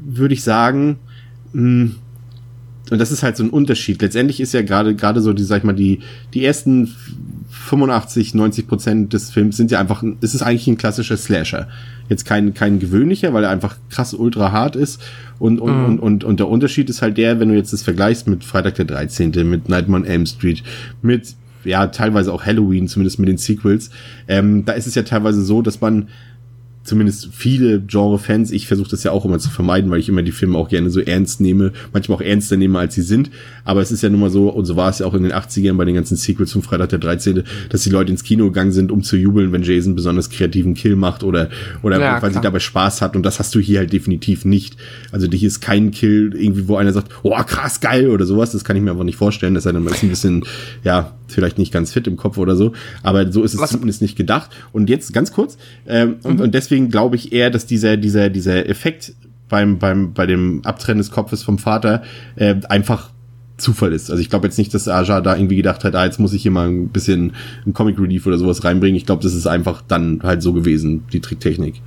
[0.03, 0.99] würde ich sagen,
[1.53, 1.95] mh, hm,
[2.91, 4.01] und das ist halt so ein Unterschied.
[4.01, 5.99] Letztendlich ist ja gerade gerade so die, sag ich mal, die
[6.33, 6.89] die ersten
[7.51, 11.67] 85, 90 Prozent des Films sind ja einfach, ist es eigentlich ein klassischer Slasher.
[12.09, 15.01] Jetzt kein, kein gewöhnlicher, weil er einfach krass ultra hart ist.
[15.39, 15.85] Und, und, mhm.
[15.85, 18.75] und, und, und der Unterschied ist halt der, wenn du jetzt das vergleichst mit Freitag
[18.75, 20.63] der 13., mit Nightmare on Elm Street,
[21.01, 23.89] mit, ja, teilweise auch Halloween, zumindest mit den Sequels,
[24.27, 26.07] ähm, da ist es ja teilweise so, dass man
[26.83, 30.31] zumindest viele Genre-Fans, ich versuche das ja auch immer zu vermeiden, weil ich immer die
[30.31, 33.29] Filme auch gerne so ernst nehme, manchmal auch ernster nehme, als sie sind.
[33.63, 35.31] Aber es ist ja nun mal so, und so war es ja auch in den
[35.31, 38.71] 80ern bei den ganzen Sequels zum Freitag der 13., dass die Leute ins Kino gegangen
[38.71, 41.49] sind, um zu jubeln, wenn Jason besonders kreativen Kill macht oder,
[41.83, 43.15] oder ja, weil sie dabei Spaß hat.
[43.15, 44.77] Und das hast du hier halt definitiv nicht.
[45.11, 48.51] Also hier ist kein Kill irgendwie, wo einer sagt, oh krass, geil oder sowas.
[48.51, 49.53] Das kann ich mir einfach nicht vorstellen.
[49.53, 50.43] Das ist ein bisschen,
[50.83, 52.73] ja, vielleicht nicht ganz fit im Kopf oder so.
[53.03, 53.71] Aber so ist es Was?
[53.71, 54.51] zumindest nicht gedacht.
[54.71, 56.15] Und jetzt ganz kurz, ähm, mhm.
[56.23, 59.13] und, und deswegen glaube ich eher, dass dieser, dieser, dieser Effekt
[59.49, 62.03] beim, beim, bei dem Abtrennen des Kopfes vom Vater
[62.35, 63.11] äh, einfach
[63.57, 64.09] Zufall ist.
[64.09, 66.41] Also ich glaube jetzt nicht, dass Aja da irgendwie gedacht hat, ah, jetzt muss ich
[66.41, 67.33] hier mal ein bisschen
[67.65, 68.97] ein Comic Relief oder sowas reinbringen.
[68.97, 71.81] Ich glaube, das ist einfach dann halt so gewesen, die Tricktechnik.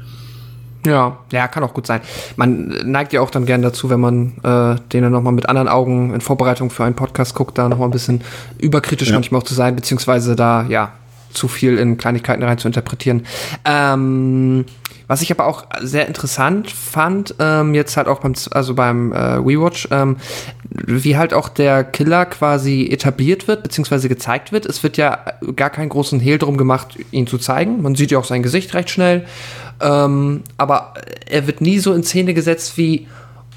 [0.87, 2.01] Ja, ja, kann auch gut sein.
[2.37, 5.69] Man neigt ja auch dann gern dazu, wenn man äh, den dann nochmal mit anderen
[5.69, 8.23] Augen in Vorbereitung für einen Podcast guckt, da nochmal ein bisschen
[8.59, 9.15] überkritisch ja.
[9.15, 10.93] manchmal auch zu sein, beziehungsweise da, ja,
[11.33, 13.27] zu viel in Kleinigkeiten rein zu interpretieren.
[13.65, 14.65] Ähm,
[15.07, 19.19] was ich aber auch sehr interessant fand, ähm, jetzt halt auch beim, also beim äh,
[19.19, 20.17] Rewatch, ähm,
[20.71, 24.65] wie halt auch der Killer quasi etabliert wird, beziehungsweise gezeigt wird.
[24.65, 25.19] Es wird ja
[25.57, 27.83] gar keinen großen Hehl drum gemacht, ihn zu zeigen.
[27.83, 29.27] Man sieht ja auch sein Gesicht recht schnell.
[29.85, 30.95] Ähm, aber
[31.29, 33.07] er wird nie so in Szene gesetzt wie,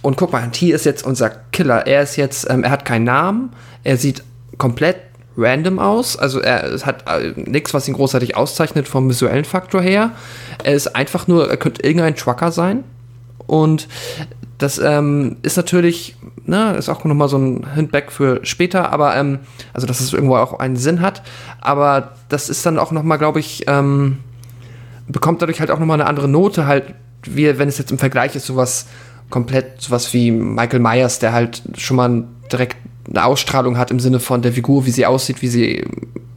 [0.02, 1.88] und guck mal, hier ist jetzt unser Killer.
[1.88, 4.24] Er ist jetzt, ähm, er hat keinen Namen, er sieht
[4.58, 4.98] komplett
[5.38, 6.18] random aus.
[6.18, 10.12] Also er hat äh, nichts, was ihn großartig auszeichnet vom visuellen Faktor her.
[10.64, 12.84] Er ist einfach nur, er könnte irgendein Trucker sein.
[13.46, 13.88] Und
[14.58, 19.40] das ähm, ist natürlich, ne, ist auch nochmal so ein Hintback für später, aber ähm,
[19.74, 21.22] also dass es irgendwo auch einen Sinn hat.
[21.62, 24.18] Aber das ist dann auch nochmal, glaube ich, ähm,
[25.08, 26.94] bekommt dadurch halt auch nochmal eine andere Note, halt,
[27.26, 28.88] wie wenn es jetzt im Vergleich ist, sowas
[29.30, 32.78] komplett, sowas wie Michael Myers, der halt schon mal direkt
[33.10, 35.86] eine Ausstrahlung hat im Sinne von der Figur, wie sie aussieht, wie sie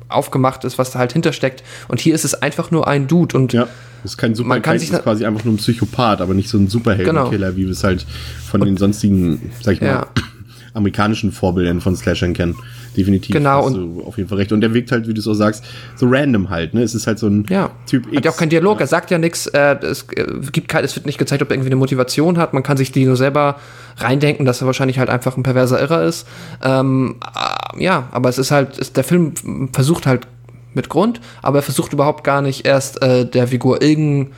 [0.08, 1.62] aufgemacht ist, was da halt hintersteckt.
[1.88, 3.68] Und hier ist es einfach nur ein Dude und ja.
[4.02, 6.48] Das ist kein Super man kann sich ist quasi einfach nur ein Psychopath, aber nicht
[6.48, 7.56] so ein Superheldenkiller, genau.
[7.56, 8.06] wie wir es halt
[8.50, 10.06] von und den sonstigen, sag ich mal, ja.
[10.74, 12.56] amerikanischen Vorbildern von Slashern kennen.
[12.96, 13.34] Definitiv.
[13.34, 13.66] Genau.
[13.66, 14.52] Hast du auf jeden Fall recht.
[14.52, 15.64] Und der wirkt halt, wie du so sagst,
[15.96, 16.74] so random halt.
[16.74, 16.82] Ne?
[16.82, 17.70] Es ist halt so ein ja.
[17.86, 18.16] Typ X.
[18.16, 18.78] Hat ja auch keinen Dialog.
[18.78, 18.84] Ja.
[18.84, 19.46] Er sagt ja nichts.
[19.46, 22.52] Äh, es äh, gibt kein, es wird nicht gezeigt, ob er irgendwie eine Motivation hat.
[22.52, 23.56] Man kann sich die nur selber
[23.98, 26.26] reindenken, dass er wahrscheinlich halt einfach ein perverser Irrer ist.
[26.62, 29.34] Ähm, äh, ja, aber es ist halt, es, der Film
[29.72, 30.26] versucht halt
[30.74, 34.32] mit Grund, aber er versucht überhaupt gar nicht erst äh, der Figur irgendein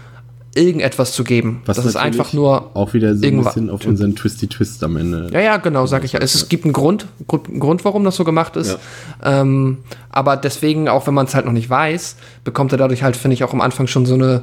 [0.54, 1.62] irgendetwas zu geben.
[1.64, 4.96] Was das ist einfach nur auch wieder so ein bisschen auf unseren Twisty Twist am
[4.96, 5.28] Ende.
[5.32, 6.20] Ja, ja, genau, sag ich ja.
[6.20, 8.78] Es, es gibt einen Grund, Grund, Grund, warum das so gemacht ist.
[9.22, 9.40] Ja.
[9.40, 9.78] Ähm,
[10.10, 13.34] aber deswegen, auch wenn man es halt noch nicht weiß, bekommt er dadurch halt, finde
[13.34, 14.42] ich, auch am Anfang schon so eine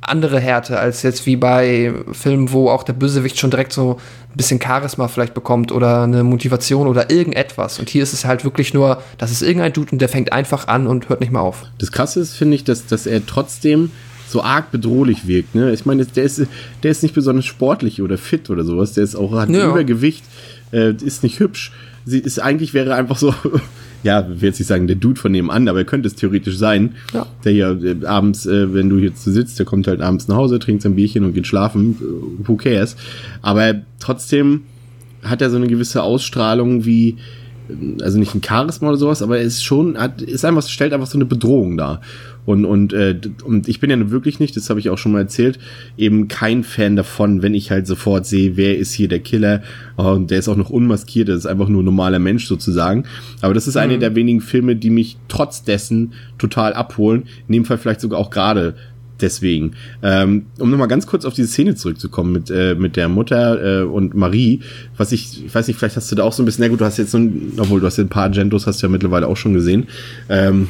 [0.00, 3.98] andere Härte als jetzt wie bei Filmen, wo auch der Bösewicht schon direkt so
[4.30, 7.78] ein bisschen Charisma vielleicht bekommt oder eine Motivation oder irgendetwas.
[7.78, 10.68] Und hier ist es halt wirklich nur, das ist irgendein Dude und der fängt einfach
[10.68, 11.64] an und hört nicht mehr auf.
[11.78, 13.90] Das Krasse ist, finde ich, dass, dass er trotzdem
[14.28, 15.54] so arg bedrohlich wirkt.
[15.54, 15.72] Ne?
[15.72, 16.46] Ich meine, der ist,
[16.82, 18.92] der ist nicht besonders sportlich oder fit oder sowas.
[18.92, 19.70] Der ist auch, hat ja.
[19.70, 20.24] Übergewicht,
[20.72, 21.72] äh, ist nicht hübsch.
[22.04, 23.34] Sie ist eigentlich wäre einfach so,
[24.02, 26.56] ja, ich will jetzt nicht sagen, der Dude von nebenan, aber er könnte es theoretisch
[26.56, 26.94] sein.
[27.12, 27.26] Ja.
[27.44, 30.36] Der hier äh, abends, äh, wenn du hier zu sitzt, der kommt halt abends nach
[30.36, 31.96] Hause, trinkt sein Bierchen und geht schlafen.
[32.44, 32.96] Who cares?
[33.42, 34.62] Aber trotzdem
[35.22, 37.16] hat er so eine gewisse Ausstrahlung wie,
[38.00, 41.06] also nicht ein Charisma oder sowas, aber er ist schon, hat, ist einfach, stellt einfach
[41.06, 42.00] so eine Bedrohung dar.
[42.48, 45.18] Und, und, äh, und ich bin ja wirklich nicht, das habe ich auch schon mal
[45.18, 45.58] erzählt,
[45.98, 49.62] eben kein Fan davon, wenn ich halt sofort sehe, wer ist hier der Killer.
[49.96, 53.04] Und der ist auch noch unmaskiert, das ist einfach nur ein normaler Mensch sozusagen.
[53.42, 53.82] Aber das ist mhm.
[53.82, 57.24] eine der wenigen Filme, die mich trotz dessen total abholen.
[57.48, 58.76] In dem Fall vielleicht sogar auch gerade
[59.20, 59.72] deswegen.
[60.02, 63.84] Ähm, um nochmal ganz kurz auf diese Szene zurückzukommen mit, äh, mit der Mutter äh,
[63.84, 64.60] und Marie,
[64.96, 66.80] was ich, ich weiß nicht, vielleicht hast du da auch so ein bisschen, na gut,
[66.80, 68.90] du hast jetzt so ein, obwohl du hast ja ein paar Argentos, hast du ja
[68.90, 69.86] mittlerweile auch schon gesehen.
[70.28, 70.68] Ähm,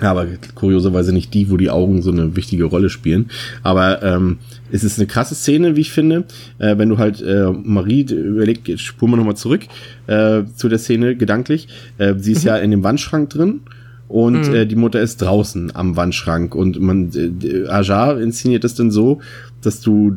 [0.00, 3.30] aber kurioserweise nicht die, wo die Augen so eine wichtige Rolle spielen.
[3.62, 4.38] Aber ähm,
[4.70, 6.24] es ist eine krasse Szene, wie ich finde.
[6.58, 9.62] Äh, wenn du halt äh, Marie überlegt, spuren wir nochmal zurück
[10.06, 11.68] äh, zu der Szene gedanklich.
[11.98, 12.48] Äh, sie ist mhm.
[12.48, 13.60] ja in dem Wandschrank drin
[14.08, 14.54] und mhm.
[14.54, 19.20] äh, die Mutter ist draußen am Wandschrank und man äh, Ajar inszeniert das dann so,
[19.60, 20.16] dass du,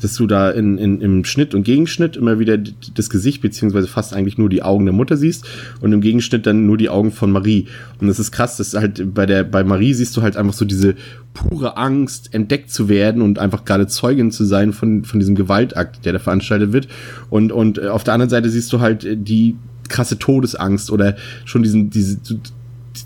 [0.00, 4.14] dass du da in, in, im Schnitt und Gegenschnitt immer wieder das Gesicht beziehungsweise fast
[4.14, 5.44] eigentlich nur die Augen der Mutter siehst
[5.80, 7.66] und im Gegenschnitt dann nur die Augen von Marie.
[8.00, 10.64] Und das ist krass, dass halt bei der, bei Marie siehst du halt einfach so
[10.64, 10.94] diese
[11.34, 16.04] pure Angst, entdeckt zu werden und einfach gerade Zeugin zu sein von, von diesem Gewaltakt,
[16.04, 16.88] der da veranstaltet wird.
[17.30, 19.56] Und, und auf der anderen Seite siehst du halt die
[19.88, 22.18] krasse Todesangst oder schon diesen, diese,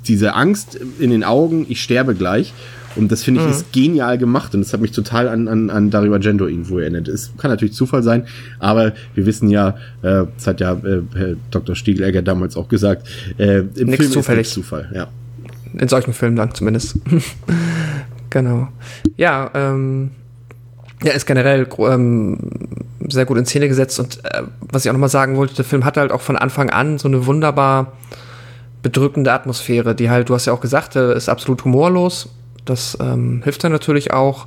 [0.07, 2.53] diese Angst in den Augen, ich sterbe gleich.
[2.97, 3.53] Und das finde ich mhm.
[3.53, 7.09] ist genial gemacht und das hat mich total an, an, an Dario Argento irgendwo erinnert.
[7.09, 8.27] Es kann natürlich Zufall sein,
[8.59, 11.77] aber wir wissen ja, äh, das hat ja äh, Dr.
[11.77, 14.47] Stiegelegger damals auch gesagt, äh, im Nichts Film zufällig.
[14.47, 15.09] ist Zufall, ja.
[15.75, 16.99] In solchen Filmen dann zumindest.
[18.31, 18.69] genau.
[19.19, 20.13] Ja, ähm,
[21.03, 22.39] ja, ist generell ähm,
[23.09, 25.85] sehr gut in Szene gesetzt und äh, was ich auch nochmal sagen wollte, der Film
[25.85, 27.93] hat halt auch von Anfang an so eine wunderbar
[28.87, 32.29] bedrückende Atmosphäre, die halt, du hast ja auch gesagt, äh, ist absolut humorlos,
[32.65, 34.47] das ähm, hilft dann natürlich auch.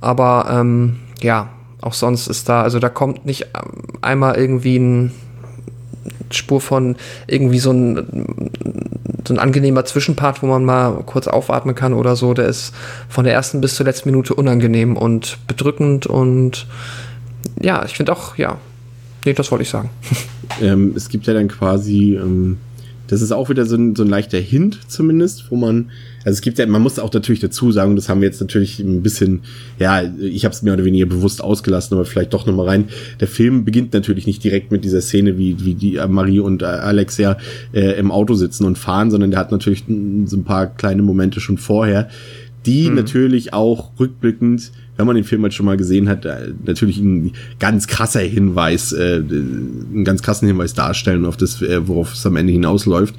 [0.00, 5.12] Aber ähm, ja, auch sonst ist da, also da kommt nicht ähm, einmal irgendwie ein
[6.32, 6.96] Spur von
[7.28, 8.26] irgendwie so ein,
[9.24, 12.34] so ein angenehmer Zwischenpart, wo man mal kurz aufatmen kann oder so.
[12.34, 12.74] Der ist
[13.08, 16.66] von der ersten bis zur letzten Minute unangenehm und bedrückend und
[17.60, 18.58] ja, ich finde auch, ja,
[19.24, 19.90] nee, das wollte ich sagen.
[20.60, 22.58] ähm, es gibt ja dann quasi, ähm,
[23.10, 25.90] das ist auch wieder so ein, so ein leichter Hint zumindest, wo man,
[26.24, 28.78] also es gibt ja, man muss auch natürlich dazu sagen, das haben wir jetzt natürlich
[28.78, 29.40] ein bisschen,
[29.80, 32.84] ja, ich habe es mehr oder weniger bewusst ausgelassen, aber vielleicht doch nochmal rein.
[33.18, 36.62] Der Film beginnt natürlich nicht direkt mit dieser Szene, wie, wie die äh, Marie und
[36.62, 37.36] äh, Alex ja
[37.72, 39.84] äh, im Auto sitzen und fahren, sondern der hat natürlich
[40.26, 42.08] so ein paar kleine Momente schon vorher,
[42.66, 42.94] die hm.
[42.94, 47.32] natürlich auch rückblickend wenn man den Film halt schon mal gesehen hat, äh, natürlich ein
[47.58, 52.36] ganz krasser Hinweis, äh, einen ganz krassen Hinweis darstellen auf das, äh, worauf es am
[52.36, 53.14] Ende hinausläuft.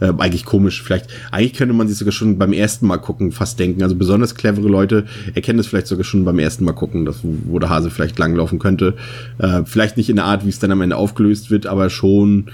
[0.00, 0.82] Äh, eigentlich komisch.
[0.82, 3.82] Vielleicht, eigentlich könnte man sich sogar schon beim ersten Mal gucken fast denken.
[3.82, 5.04] Also besonders clevere Leute
[5.34, 8.58] erkennen es vielleicht sogar schon beim ersten Mal gucken, dass, wo der Hase vielleicht langlaufen
[8.58, 8.94] könnte.
[9.36, 12.46] Äh, vielleicht nicht in der Art, wie es dann am Ende aufgelöst wird, aber schon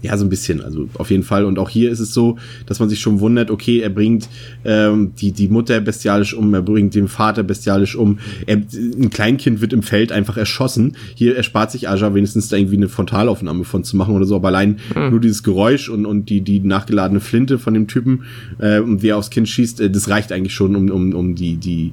[0.00, 1.44] ja, so ein bisschen, also auf jeden Fall.
[1.44, 4.28] Und auch hier ist es so, dass man sich schon wundert, okay, er bringt
[4.64, 8.18] ähm, die, die Mutter bestialisch um, er bringt den Vater bestialisch um.
[8.46, 10.96] Er, ein Kleinkind wird im Feld einfach erschossen.
[11.14, 14.48] Hier erspart sich Aja wenigstens da irgendwie eine Frontalaufnahme von zu machen oder so, aber
[14.48, 15.10] allein hm.
[15.10, 18.22] nur dieses Geräusch und, und die, die nachgeladene Flinte von dem Typen
[18.58, 21.34] äh, und wie er aufs Kind schießt, äh, das reicht eigentlich schon, um, um, um
[21.34, 21.92] die, die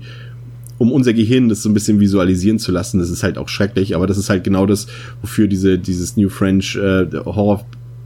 [0.78, 3.00] um unser Gehirn das so ein bisschen visualisieren zu lassen.
[3.00, 4.88] Das ist halt auch schrecklich, aber das ist halt genau das,
[5.22, 7.66] wofür diese, dieses New French äh, Horror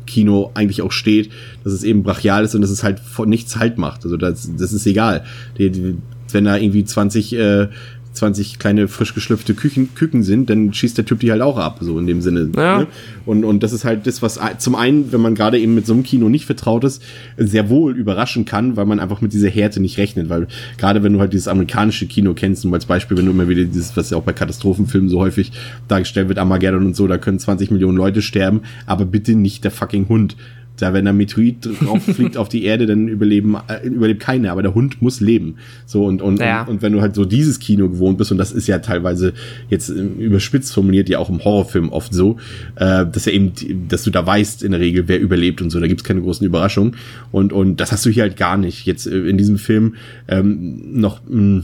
[0.10, 1.30] Kino eigentlich auch steht,
[1.64, 4.04] dass es eben brachial ist und dass es halt nichts Halt macht.
[4.04, 5.24] Also das, das ist egal.
[5.58, 5.98] Die, die,
[6.32, 7.68] wenn da irgendwie 20 äh,
[8.14, 11.78] 20 kleine frisch geschlüpfte Küchen, Küken sind, dann schießt der Typ die halt auch ab,
[11.82, 12.50] so in dem Sinne.
[12.56, 12.80] Ja.
[12.80, 12.88] Ne?
[13.26, 15.94] Und, und das ist halt das, was zum einen, wenn man gerade eben mit so
[15.94, 17.04] einem Kino nicht vertraut ist,
[17.38, 20.30] sehr wohl überraschen kann, weil man einfach mit dieser Härte nicht rechnet.
[20.30, 23.48] Weil gerade wenn du halt dieses amerikanische Kino kennst, und als Beispiel, wenn du immer
[23.48, 25.52] wieder dieses, was ja auch bei Katastrophenfilmen so häufig
[25.88, 29.72] dargestellt wird, Armageddon und so, da können 20 Millionen Leute sterben, aber bitte nicht der
[29.72, 30.36] fucking Hund
[30.80, 34.64] da wenn ein Meteorit drauf fliegt auf die Erde, dann überleben äh, überlebt keiner, aber
[34.64, 35.56] der Hund muss leben.
[35.86, 36.64] So und und, ja.
[36.64, 39.34] und und wenn du halt so dieses Kino gewohnt bist und das ist ja teilweise
[39.70, 42.38] jetzt äh, überspitzt formuliert ja auch im Horrorfilm oft so,
[42.76, 43.52] äh, dass ja eben
[43.88, 46.46] dass du da weißt in der Regel wer überlebt und so, da gibt's keine großen
[46.46, 46.96] Überraschungen
[47.32, 48.86] und und das hast du hier halt gar nicht.
[48.86, 49.96] Jetzt äh, in diesem Film
[50.28, 51.64] ähm, noch mh, hm,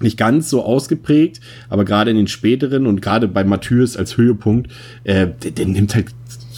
[0.00, 4.70] nicht ganz so ausgeprägt, aber gerade in den späteren und gerade bei Matthäus als Höhepunkt,
[5.04, 6.08] äh, der, der nimmt halt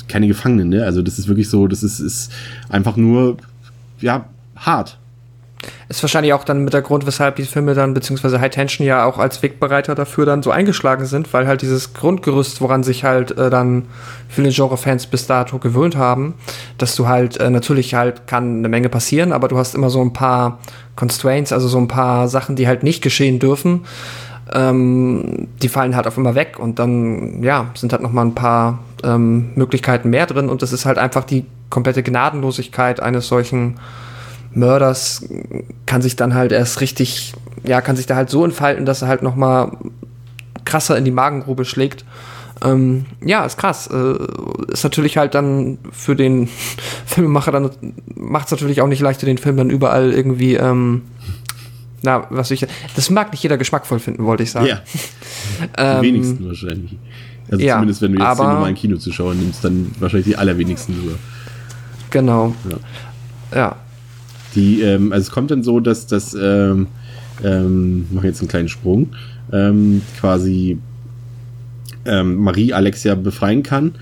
[0.08, 0.84] keine Gefangenen, ne?
[0.84, 2.32] Also das ist wirklich so, das ist, ist
[2.68, 3.36] einfach nur,
[4.00, 4.98] ja, hart.
[5.88, 9.04] Ist wahrscheinlich auch dann mit der Grund, weshalb die Filme dann, beziehungsweise High Tension ja
[9.04, 13.36] auch als Wegbereiter dafür dann so eingeschlagen sind, weil halt dieses Grundgerüst, woran sich halt
[13.36, 13.86] äh, dann
[14.28, 16.34] viele Genre-Fans bis dato gewöhnt haben,
[16.76, 20.00] dass du halt, äh, natürlich halt kann eine Menge passieren, aber du hast immer so
[20.00, 20.58] ein paar
[20.94, 23.80] Constraints, also so ein paar Sachen, die halt nicht geschehen dürfen
[24.52, 28.34] ähm, die fallen halt auf immer weg und dann, ja, sind halt noch mal ein
[28.34, 33.78] paar ähm, Möglichkeiten mehr drin und das ist halt einfach die komplette Gnadenlosigkeit eines solchen
[34.52, 35.26] Mörders
[35.86, 37.34] kann sich dann halt erst richtig,
[37.64, 39.76] ja, kann sich da halt so entfalten, dass er halt noch mal
[40.64, 42.04] krasser in die Magengrube schlägt.
[42.64, 43.88] Ähm, ja, ist krass.
[43.88, 46.48] Äh, ist natürlich halt dann für den
[47.06, 47.70] Filmemacher dann
[48.14, 51.02] macht es natürlich auch nicht leichter, den Film dann überall irgendwie ähm,
[52.02, 54.66] na, was ich, das mag nicht jeder geschmackvoll finden, wollte ich sagen.
[54.66, 54.80] Ja.
[54.94, 56.96] Die ähm, wenigsten wahrscheinlich.
[57.50, 60.94] Also ja, zumindest, wenn du jetzt aber, den normalen Kinozuschauer nimmst, dann wahrscheinlich die allerwenigsten
[60.94, 61.18] sogar.
[62.10, 62.54] Genau.
[62.70, 63.58] Ja.
[63.58, 63.76] ja.
[64.54, 66.86] Die, ähm, also es kommt dann so, dass das, ähm,
[67.44, 69.08] ähm, mache jetzt einen kleinen Sprung,
[69.52, 70.78] ähm, quasi
[72.04, 73.94] ähm, Marie Alexia befreien kann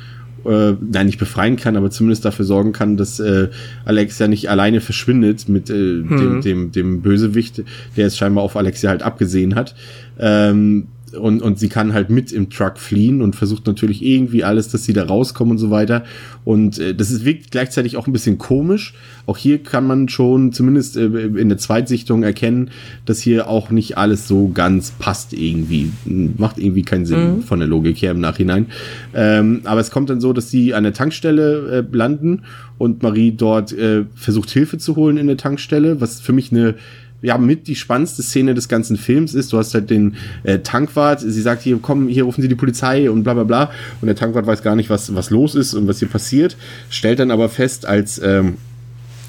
[0.46, 3.48] äh, nein, nicht befreien kann, aber zumindest dafür sorgen kann, dass äh,
[3.84, 6.08] Alexia nicht alleine verschwindet mit äh, hm.
[6.08, 7.64] dem, dem, dem Bösewicht,
[7.96, 9.74] der es scheinbar auf Alexia halt abgesehen hat.
[10.18, 14.68] Ähm, und, und sie kann halt mit im Truck fliehen und versucht natürlich irgendwie alles,
[14.68, 16.04] dass sie da rauskommen und so weiter.
[16.44, 18.94] Und äh, das ist wirkt gleichzeitig auch ein bisschen komisch.
[19.26, 22.70] Auch hier kann man schon zumindest äh, in der Zweitsichtung erkennen,
[23.04, 25.90] dass hier auch nicht alles so ganz passt irgendwie.
[26.04, 27.42] Macht irgendwie keinen Sinn mhm.
[27.42, 28.66] von der Logik her im Nachhinein.
[29.14, 32.42] Ähm, aber es kommt dann so, dass sie an der Tankstelle äh, landen
[32.78, 36.74] und Marie dort äh, versucht Hilfe zu holen in der Tankstelle, was für mich eine
[37.22, 39.52] ja mit die spannendste Szene des ganzen Films ist.
[39.52, 43.10] Du hast halt den äh, Tankwart, sie sagt hier, komm, hier rufen Sie die Polizei
[43.10, 43.70] und bla bla bla.
[44.00, 46.56] Und der Tankwart weiß gar nicht, was, was los ist und was hier passiert.
[46.90, 48.54] Stellt dann aber fest, als ähm,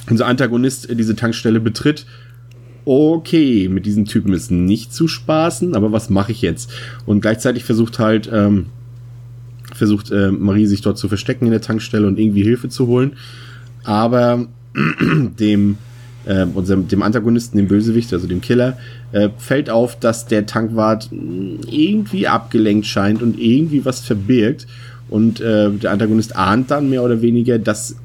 [0.10, 2.06] unser Antagonist diese Tankstelle betritt,
[2.86, 6.72] okay, mit diesen Typen ist nicht zu spaßen, aber was mache ich jetzt?
[7.06, 8.68] Und gleichzeitig versucht halt, ähm,
[9.74, 13.14] versucht äh, Marie sich dort zu verstecken in der Tankstelle und irgendwie Hilfe zu holen.
[13.84, 14.48] Aber
[15.40, 15.78] dem
[16.28, 18.78] äh, unserem, dem Antagonisten, dem Bösewicht, also dem Killer,
[19.12, 24.68] äh, fällt auf, dass der Tankwart irgendwie abgelenkt scheint und irgendwie was verbirgt.
[25.10, 27.96] Und äh, der Antagonist ahnt dann mehr oder weniger, dass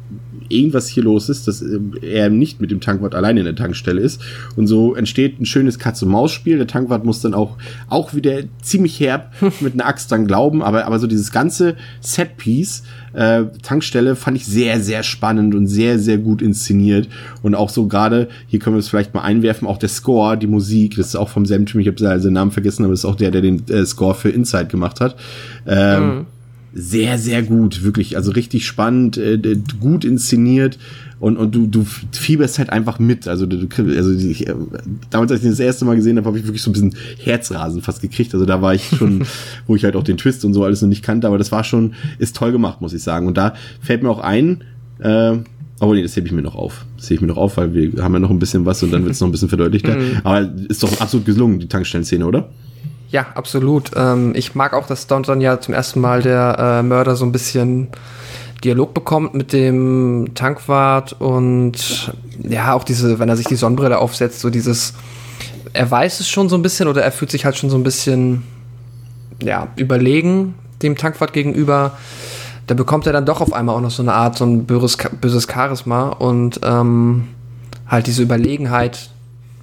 [0.48, 4.00] irgendwas hier los ist, dass äh, er nicht mit dem Tankwart alleine in der Tankstelle
[4.00, 4.20] ist.
[4.56, 6.58] Und so entsteht ein schönes Katz-und-Maus-Spiel.
[6.58, 7.56] Der Tankwart muss dann auch,
[7.88, 12.82] auch wieder ziemlich herb mit einer Axt dann glauben, aber, aber so dieses ganze Set-Piece,
[13.12, 17.08] äh, Tankstelle fand ich sehr, sehr spannend und sehr, sehr gut inszeniert.
[17.42, 20.46] Und auch so gerade, hier können wir es vielleicht mal einwerfen, auch der Score, die
[20.46, 23.00] Musik, das ist auch vom selben Team, ich habe also den Namen vergessen, aber das
[23.00, 25.16] ist auch der, der den äh, Score für Inside gemacht hat.
[25.66, 26.26] Ähm, mhm.
[26.74, 28.16] Sehr, sehr gut, wirklich.
[28.16, 29.38] Also richtig spannend, äh,
[29.80, 30.78] gut inszeniert
[31.20, 33.28] und, und du, du fieberst halt einfach mit.
[33.28, 34.54] Also, du, also ich, äh,
[35.10, 37.82] damals, als ich das erste Mal gesehen habe, habe ich wirklich so ein bisschen Herzrasen
[37.82, 38.34] fast gekriegt.
[38.34, 39.24] Also da war ich schon,
[39.66, 41.62] wo ich halt auch den Twist und so alles noch nicht kannte, aber das war
[41.62, 43.26] schon, ist toll gemacht, muss ich sagen.
[43.26, 44.64] Und da fällt mir auch ein,
[44.98, 45.36] äh,
[45.80, 46.86] Oh nee, das hebe ich mir noch auf.
[46.96, 48.92] Das hebe ich mir noch auf, weil wir haben ja noch ein bisschen was und
[48.92, 49.96] dann wird es noch ein bisschen verdeutlichter.
[50.02, 50.20] Mhm.
[50.22, 52.50] Aber ist doch absolut gelungen, die Tankstellenszene, oder?
[53.12, 53.90] Ja, absolut.
[53.94, 57.30] Ähm, ich mag auch, dass Downton ja zum ersten Mal der äh, Mörder so ein
[57.30, 57.88] bisschen
[58.64, 64.40] Dialog bekommt mit dem Tankwart und ja, auch diese, wenn er sich die Sonnenbrille aufsetzt,
[64.40, 64.94] so dieses,
[65.74, 67.82] er weiß es schon so ein bisschen oder er fühlt sich halt schon so ein
[67.82, 68.44] bisschen,
[69.42, 71.98] ja, überlegen dem Tankwart gegenüber.
[72.66, 74.96] Da bekommt er dann doch auf einmal auch noch so eine Art, so ein böses,
[75.20, 77.28] böses Charisma und ähm,
[77.86, 79.10] halt diese Überlegenheit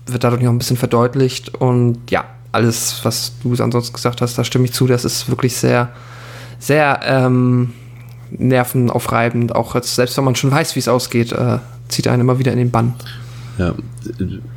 [0.06, 4.44] wird dadurch noch ein bisschen verdeutlicht und ja, alles, was du ansonsten gesagt hast, da
[4.44, 5.90] stimme ich zu, das ist wirklich sehr,
[6.60, 7.74] sehr, ähm,
[8.32, 9.56] nervenaufreibend.
[9.56, 12.52] Auch jetzt, selbst wenn man schon weiß, wie es ausgeht, äh, zieht einen immer wieder
[12.52, 12.94] in den Bann.
[13.58, 13.76] Ja.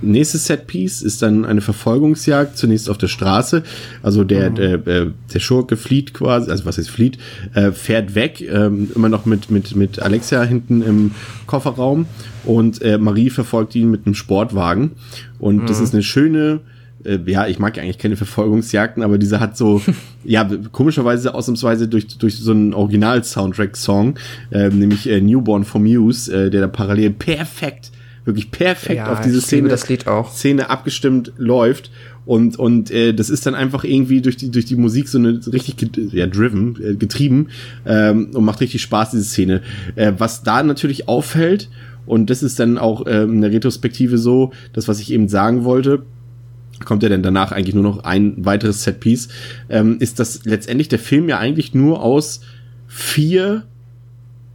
[0.01, 3.65] Nächstes Setpiece ist dann eine Verfolgungsjagd, zunächst auf der Straße.
[4.01, 4.55] Also der, mhm.
[4.55, 7.19] der, der, der Schurke flieht quasi, also was ist flieht,
[7.55, 11.11] äh, fährt weg, ähm, immer noch mit, mit, mit Alexia hinten im
[11.47, 12.07] Kofferraum
[12.45, 14.93] und äh, Marie verfolgt ihn mit einem Sportwagen.
[15.41, 15.67] Und mhm.
[15.67, 16.61] das ist eine schöne,
[17.05, 19.83] äh, ja, ich mag ja eigentlich keine Verfolgungsjagden, aber dieser hat so,
[20.25, 24.19] ja, komischerweise ausnahmsweise durch, durch so einen Original-Soundtrack-Song,
[24.51, 27.93] äh, nämlich äh, Newborn for Muse, äh, der da parallel perfekt,
[28.25, 30.33] wirklich perfekt ja, auf diese Szene, das Lied auch.
[30.33, 31.91] Szene abgestimmt läuft.
[32.25, 35.41] Und, und äh, das ist dann einfach irgendwie durch die, durch die Musik so eine
[35.53, 35.75] richtig
[36.13, 37.49] ja, driven, äh, getrieben
[37.85, 39.61] ähm, und macht richtig Spaß, diese Szene.
[39.97, 41.69] Äh, was da natürlich auffällt,
[42.07, 46.05] und das ist dann auch ähm, eine Retrospektive so, das, was ich eben sagen wollte,
[46.85, 49.29] kommt ja dann danach eigentlich nur noch ein weiteres Setpiece,
[49.69, 52.41] ähm, ist, dass letztendlich der Film ja eigentlich nur aus
[52.87, 53.65] vier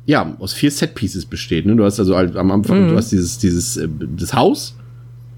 [0.08, 1.66] ja, aus vier Setpieces besteht.
[1.66, 1.76] Ne?
[1.76, 2.90] Du hast also am Anfang, mhm.
[2.92, 4.76] du hast dieses, dieses, äh, das Haus,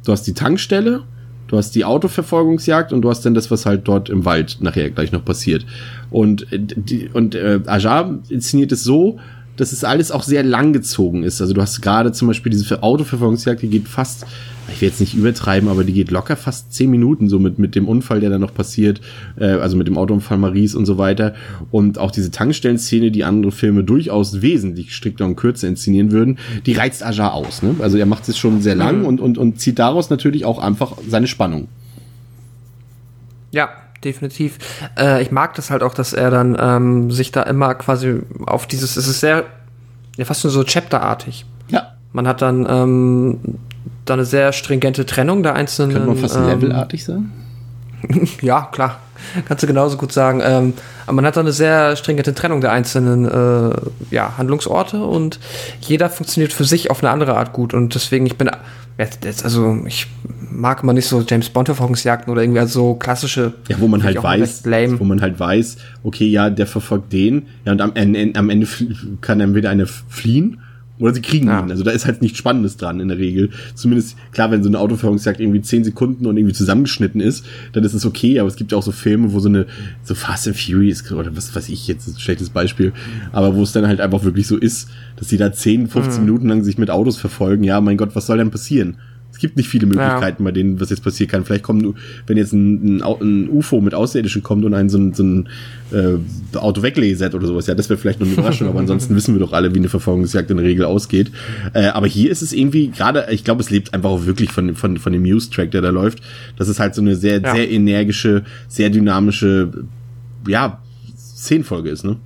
[0.06, 1.04] du hast die Tankstelle,
[1.48, 4.92] du hast die Autoverfolgungsjagd und du hast dann das, was halt dort im Wald nachher
[4.92, 5.66] gleich noch passiert.
[6.12, 9.20] Und, äh, die, und äh, Ajar inszeniert es so,
[9.58, 11.42] dass es alles auch sehr langgezogen ist.
[11.42, 14.28] Also du hast gerade zum Beispiel diese Autoverfolgungsjagd, die geht fast,
[14.72, 17.76] ich will jetzt nicht übertreiben, aber die geht locker fast zehn Minuten so mit, mit
[17.76, 19.02] dem Unfall, der da noch passiert,
[19.38, 21.34] äh, also mit dem Autounfall Maries und so weiter.
[21.72, 26.74] Und auch diese Tankstellenszene, die andere Filme durchaus wesentlich strikter und kürzer inszenieren würden, die
[26.74, 27.62] reizt Aja aus.
[27.64, 27.76] Ne?
[27.80, 29.06] Also er macht es schon sehr lang mhm.
[29.06, 31.68] und, und, und zieht daraus natürlich auch einfach seine Spannung.
[33.52, 33.70] Ja,
[34.04, 34.60] definitiv.
[34.98, 38.68] Äh, ich mag das halt auch, dass er dann ähm, sich da immer quasi auf
[38.68, 39.46] dieses, es ist sehr,
[40.18, 41.46] ja, fast nur so chapterartig.
[41.70, 41.94] Ja.
[42.14, 43.40] Man hat dann ähm,
[44.06, 45.94] da eine sehr stringente Trennung der einzelnen.
[45.94, 47.32] Könnte man fast ähm, levelartig sagen?
[48.42, 49.00] ja, klar.
[49.48, 50.42] Kannst du genauso gut sagen.
[50.44, 50.74] Ähm,
[51.06, 53.76] aber man hat da eine sehr stringente Trennung der einzelnen äh,
[54.12, 55.40] ja, Handlungsorte und
[55.82, 57.74] jeder funktioniert für sich auf eine andere Art gut.
[57.74, 58.50] Und deswegen, ich bin
[58.98, 60.08] jetzt, also ich
[60.52, 63.54] mag immer nicht so James Bond Verfolgungsjagden oder irgendwie so klassische.
[63.68, 64.64] Ja, wo man halt weiß,
[65.00, 68.68] wo man halt weiß, okay, ja, der verfolgt den, ja, und am, am Ende
[69.22, 70.62] kann entweder einer fliehen
[71.00, 71.62] oder sie kriegen ja.
[71.62, 71.72] ihn.
[71.72, 73.50] Also da ist halt nichts Spannendes dran in der Regel.
[73.74, 77.94] Zumindest, klar, wenn so eine Autoführungsjagd irgendwie zehn Sekunden und irgendwie zusammengeschnitten ist, dann ist
[77.94, 79.66] es okay, aber es gibt ja auch so Filme, wo so eine,
[80.04, 82.92] so Fast and Furious, oder was weiß ich jetzt, ist ein schlechtes Beispiel,
[83.32, 86.26] aber wo es dann halt einfach wirklich so ist, dass sie da 10, 15 mhm.
[86.26, 87.64] Minuten lang sich mit Autos verfolgen.
[87.64, 88.98] Ja, mein Gott, was soll denn passieren?
[89.40, 90.50] Es gibt nicht viele Möglichkeiten, ja.
[90.50, 91.46] bei denen was jetzt passieren kann.
[91.46, 91.96] Vielleicht kommt,
[92.28, 95.48] wenn jetzt ein, ein, ein UFO mit Außerirdischen kommt und einen so ein, so ein
[95.94, 99.34] äh, Auto weglasert oder sowas, ja, das wäre vielleicht noch eine Überraschung, aber ansonsten wissen
[99.34, 101.32] wir doch alle, wie eine Verfolgungsjagd in der Regel ausgeht.
[101.74, 104.76] Äh, aber hier ist es irgendwie gerade, ich glaube, es lebt einfach auch wirklich von,
[104.76, 106.20] von, von dem Muse-Track, der da läuft.
[106.58, 107.56] Das ist halt so eine sehr, ja.
[107.56, 109.72] sehr energische, sehr dynamische,
[110.50, 110.82] ja,
[111.18, 112.18] Szenenfolge ist, ne?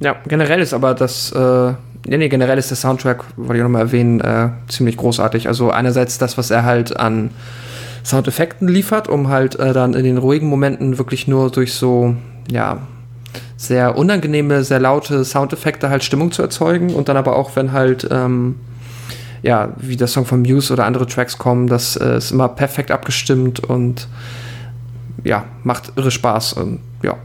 [0.00, 1.74] Ja, generell ist aber das, äh
[2.06, 5.48] nee, nee, generell ist der Soundtrack, wollte ich nochmal erwähnen, äh, ziemlich großartig.
[5.48, 7.30] Also einerseits das, was er halt an
[8.04, 12.16] Soundeffekten liefert, um halt äh, dann in den ruhigen Momenten wirklich nur durch so,
[12.50, 12.78] ja,
[13.56, 18.06] sehr unangenehme, sehr laute Soundeffekte halt Stimmung zu erzeugen und dann aber auch, wenn halt,
[18.10, 18.56] ähm,
[19.42, 22.90] ja, wie der Song von Muse oder andere Tracks kommen, das äh, ist immer perfekt
[22.90, 24.08] abgestimmt und
[25.24, 27.16] ja, macht irre Spaß und ja.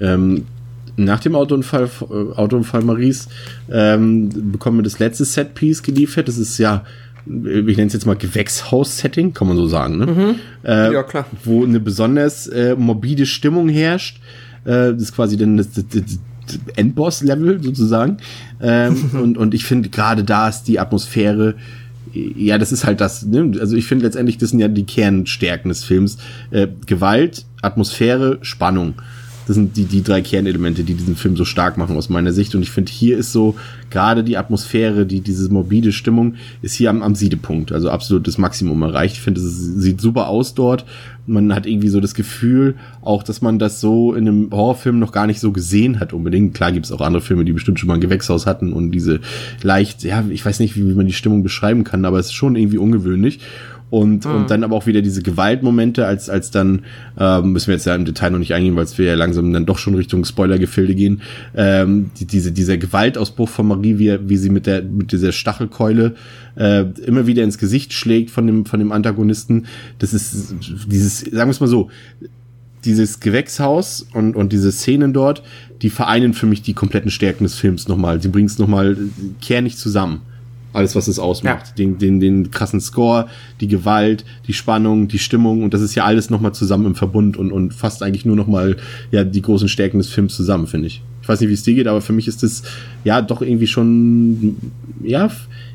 [0.00, 0.46] Ähm,
[0.96, 3.28] nach dem Autounfall, äh, Autounfall Maries
[3.70, 6.28] ähm, bekommen wir das letzte Setpiece geliefert.
[6.28, 6.84] Das ist ja,
[7.26, 10.06] ich nenne es jetzt mal Gewächshaus-Setting, kann man so sagen, ne?
[10.06, 10.34] Mhm.
[10.64, 11.26] Äh, ja, klar.
[11.44, 14.20] Wo eine besonders äh, morbide Stimmung herrscht.
[14.64, 16.18] Äh, das ist quasi dann das, das, das
[16.76, 18.18] Endboss-Level sozusagen.
[18.60, 21.54] Ähm, und, und ich finde, gerade da ist die Atmosphäre
[22.14, 23.52] ja, das ist halt das, ne?
[23.58, 26.18] Also ich finde letztendlich, das sind ja die Kernstärken des Films.
[26.50, 28.94] Äh, Gewalt, Atmosphäre, Spannung.
[29.52, 32.54] Das sind die, die drei Kernelemente, die diesen Film so stark machen aus meiner Sicht.
[32.54, 33.54] Und ich finde, hier ist so
[33.90, 37.70] gerade die Atmosphäre, die, diese morbide Stimmung, ist hier am, am Siedepunkt.
[37.70, 39.16] Also absolut das Maximum erreicht.
[39.16, 40.86] Ich finde, es sieht super aus dort.
[41.26, 45.12] Man hat irgendwie so das Gefühl, auch, dass man das so in einem Horrorfilm noch
[45.12, 46.54] gar nicht so gesehen hat unbedingt.
[46.54, 49.20] Klar gibt es auch andere Filme, die bestimmt schon mal ein Gewächshaus hatten und diese
[49.62, 52.32] leicht, ja, ich weiß nicht, wie, wie man die Stimmung beschreiben kann, aber es ist
[52.32, 53.40] schon irgendwie ungewöhnlich
[53.92, 54.34] und, mhm.
[54.34, 56.86] und dann aber auch wieder diese Gewaltmomente, als, als dann,
[57.20, 59.52] ähm, müssen wir jetzt ja im Detail noch nicht eingehen, weil es wir ja langsam
[59.52, 61.20] dann doch schon Richtung Spoilergefilde gehen,
[61.54, 66.14] ähm, die, diese, dieser Gewaltausbruch von Marie, wie, wie sie mit der, mit dieser Stachelkeule
[66.56, 69.66] äh, immer wieder ins Gesicht schlägt von dem, von dem Antagonisten,
[69.98, 70.54] das ist
[70.86, 71.90] dieses, sagen wir es mal so,
[72.86, 75.42] dieses Gewächshaus und, und diese Szenen dort,
[75.82, 78.22] die vereinen für mich die kompletten Stärken des Films nochmal.
[78.22, 78.96] Sie bringen es nochmal
[79.42, 80.22] kernig zusammen.
[80.72, 81.68] Alles, was es ausmacht.
[81.68, 81.74] Ja.
[81.76, 83.26] Den, den, den krassen Score,
[83.60, 87.36] die Gewalt, die Spannung, die Stimmung und das ist ja alles nochmal zusammen im Verbund
[87.36, 88.76] und, und fasst eigentlich nur nochmal
[89.10, 91.02] ja, die großen Stärken des Films zusammen, finde ich.
[91.22, 92.62] Ich weiß nicht, wie es dir geht, aber für mich ist das
[93.04, 94.56] ja doch irgendwie schon,
[95.04, 95.30] ja,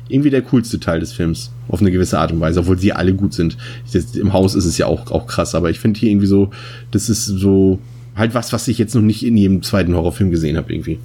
[0.08, 1.52] irgendwie der coolste Teil des Films.
[1.68, 3.56] Auf eine gewisse Art und Weise, obwohl sie alle gut sind.
[3.92, 6.50] Das, Im Haus ist es ja auch, auch krass, aber ich finde hier irgendwie so,
[6.90, 7.78] das ist so
[8.14, 10.98] halt was, was ich jetzt noch nicht in jedem zweiten Horrorfilm gesehen habe, irgendwie.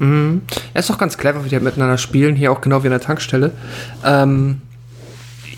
[0.00, 0.40] Mhm.
[0.74, 2.92] Er ist auch ganz clever, wie die halt miteinander spielen, hier auch genau wie an
[2.92, 3.52] der Tankstelle.
[4.04, 4.62] Ähm,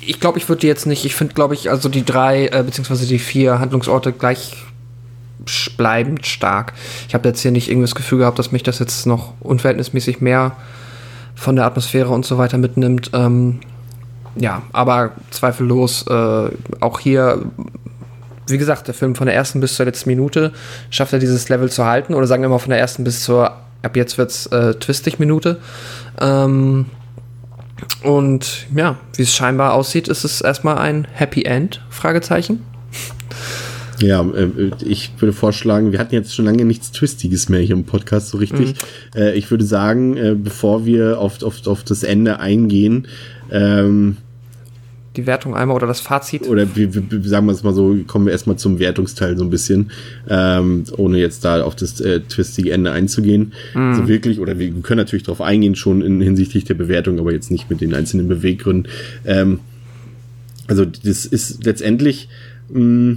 [0.05, 3.07] ich glaube, ich würde jetzt nicht, ich finde, glaube ich, also die drei, äh, beziehungsweise
[3.07, 4.57] die vier Handlungsorte gleich
[5.77, 6.73] bleibend stark.
[7.09, 10.21] Ich habe jetzt hier nicht irgendwie das Gefühl gehabt, dass mich das jetzt noch unverhältnismäßig
[10.21, 10.53] mehr
[11.37, 13.11] von der Atmosphäre und so weiter mitnimmt.
[13.13, 13.61] Ähm,
[14.35, 17.43] ja, aber zweifellos äh, auch hier,
[18.49, 20.53] wie gesagt, der Film von der ersten bis zur letzten Minute
[20.91, 23.53] schafft er dieses Level zu halten oder sagen wir mal von der ersten bis zur
[23.83, 25.59] ab jetzt wird's äh, twistig Minute.
[26.21, 26.87] Ähm,
[28.03, 31.81] und ja, wie es scheinbar aussieht, ist es erstmal ein Happy End?
[31.91, 32.61] Fragezeichen.
[34.01, 37.85] Ja, äh, ich würde vorschlagen, wir hatten jetzt schon lange nichts Twistiges mehr hier im
[37.85, 38.75] Podcast so richtig.
[39.15, 39.21] Mhm.
[39.21, 43.07] Äh, ich würde sagen, äh, bevor wir auf, auf, auf das Ende eingehen,
[43.51, 44.17] ähm,
[45.17, 46.49] die Wertung einmal oder das Fazit?
[46.49, 49.51] Oder wie, wie, sagen wir es mal so, kommen wir erstmal zum Wertungsteil so ein
[49.51, 49.91] bisschen,
[50.29, 53.53] ähm, ohne jetzt da auf das äh, twistige Ende einzugehen.
[53.75, 53.81] Mhm.
[53.91, 57.51] Also wirklich, oder wir können natürlich darauf eingehen, schon in, hinsichtlich der Bewertung, aber jetzt
[57.51, 58.91] nicht mit den einzelnen Beweggründen.
[59.25, 59.61] Ähm,
[60.67, 62.29] also das ist letztendlich
[62.71, 63.17] mh,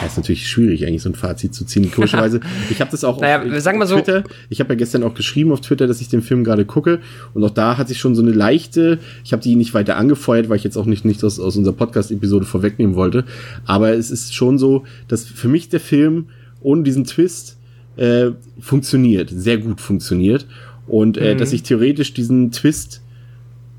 [0.00, 1.90] ja, ist natürlich schwierig, eigentlich so ein Fazit zu ziehen.
[1.90, 3.96] Komischerweise, ich habe das auch naja, auf, sagen wir so.
[3.96, 4.24] Twitter.
[4.48, 7.00] Ich habe ja gestern auch geschrieben auf Twitter, dass ich den Film gerade gucke.
[7.32, 10.48] Und auch da hat sich schon so eine leichte, ich habe die nicht weiter angefeuert,
[10.48, 13.24] weil ich jetzt auch nicht nichts aus, aus unserer Podcast-Episode vorwegnehmen wollte.
[13.66, 16.26] Aber es ist schon so, dass für mich der Film
[16.60, 17.58] ohne diesen Twist
[17.96, 18.30] äh,
[18.60, 20.46] funktioniert, sehr gut funktioniert.
[20.86, 21.38] Und äh, mhm.
[21.38, 23.02] dass ich theoretisch diesen Twist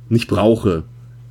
[0.10, 0.84] nicht brauche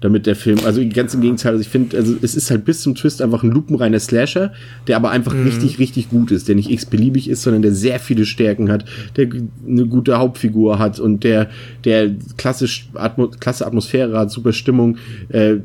[0.04, 2.82] damit der Film, also ganz im Gegenteil, also ich finde, also es ist halt bis
[2.82, 4.52] zum Twist einfach ein lupenreiner Slasher,
[4.86, 5.44] der aber einfach mhm.
[5.44, 8.84] richtig, richtig gut ist, der nicht x-beliebig ist, sondern der sehr viele Stärken hat,
[9.16, 9.30] der
[9.66, 11.48] eine gute Hauptfigur hat und der,
[11.84, 14.98] der klassisch, Atmo klasse Atmosphäre hat, super Stimmung,
[15.30, 15.56] äh,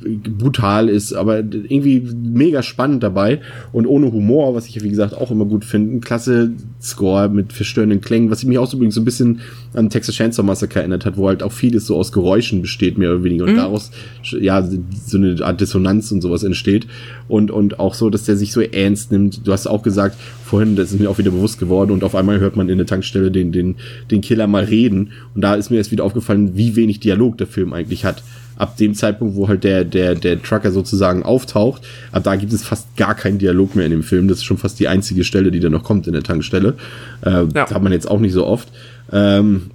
[0.00, 3.40] brutal ist, aber irgendwie mega spannend dabei
[3.72, 6.00] und ohne Humor, was ich wie gesagt auch immer gut finde.
[6.00, 9.40] Klasse Score mit verstörenden Klängen, was mich auch so übrigens so ein bisschen
[9.74, 13.10] an Texas Chainsaw Massacre erinnert hat, wo halt auch vieles so aus Geräuschen besteht, mehr
[13.10, 13.56] oder weniger und mhm.
[13.56, 13.90] daraus
[14.22, 14.66] ja
[15.06, 16.86] so eine Art Dissonanz und sowas entsteht
[17.28, 19.46] und und auch so, dass der sich so ernst nimmt.
[19.46, 22.40] Du hast auch gesagt vorhin, das ist mir auch wieder bewusst geworden und auf einmal
[22.40, 23.76] hört man in der Tankstelle den den
[24.10, 27.46] den Killer mal reden und da ist mir erst wieder aufgefallen, wie wenig Dialog der
[27.46, 28.22] Film eigentlich hat
[28.60, 31.82] ab dem Zeitpunkt, wo halt der, der, der Trucker sozusagen auftaucht,
[32.12, 34.28] ab da gibt es fast gar keinen Dialog mehr in dem Film.
[34.28, 36.74] Das ist schon fast die einzige Stelle, die da noch kommt in der Tankstelle.
[37.22, 37.44] Äh, ja.
[37.44, 38.68] Das hat man jetzt auch nicht so oft.
[39.12, 39.70] Ähm,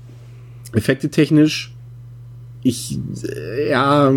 [0.73, 1.73] Effekte technisch,
[2.61, 4.13] ich, äh, ja,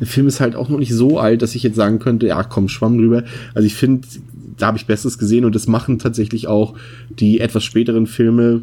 [0.00, 2.42] der Film ist halt auch noch nicht so alt, dass ich jetzt sagen könnte, ja,
[2.44, 3.24] komm, schwamm drüber.
[3.54, 4.06] Also ich finde,
[4.58, 6.74] da habe ich Besseres gesehen und das machen tatsächlich auch
[7.08, 8.62] die etwas späteren Filme.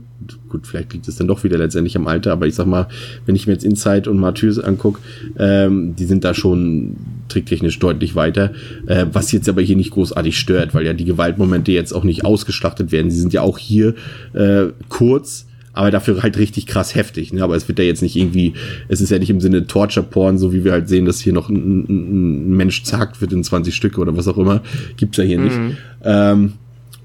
[0.49, 2.87] Gut, vielleicht liegt es dann doch wieder letztendlich am Alter, aber ich sag mal,
[3.25, 4.99] wenn ich mir jetzt Inside und Martyrs angucke,
[5.37, 6.95] ähm, die sind da schon
[7.27, 8.51] tricktechnisch deutlich weiter,
[8.87, 12.25] äh, was jetzt aber hier nicht großartig stört, weil ja die Gewaltmomente jetzt auch nicht
[12.25, 13.09] ausgeschlachtet werden.
[13.09, 13.95] Sie sind ja auch hier
[14.33, 17.34] äh, kurz, aber dafür halt richtig krass heftig.
[17.34, 17.43] Ne?
[17.43, 18.53] Aber es wird ja jetzt nicht irgendwie,
[18.88, 21.49] es ist ja nicht im Sinne Torture-Porn, so wie wir halt sehen, dass hier noch
[21.49, 24.61] ein, ein, Mensch zagt wird in 20 Stücke oder was auch immer.
[24.97, 25.43] Gibt's ja hier mhm.
[25.45, 25.78] nicht.
[26.03, 26.53] Ähm,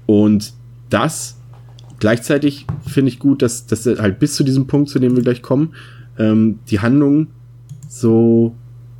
[0.05, 0.53] und
[0.89, 1.37] das
[1.99, 5.41] gleichzeitig finde ich gut, dass, dass halt bis zu diesem Punkt, zu dem wir gleich
[5.41, 5.73] kommen,
[6.17, 7.27] ähm, die Handlung
[7.89, 8.55] so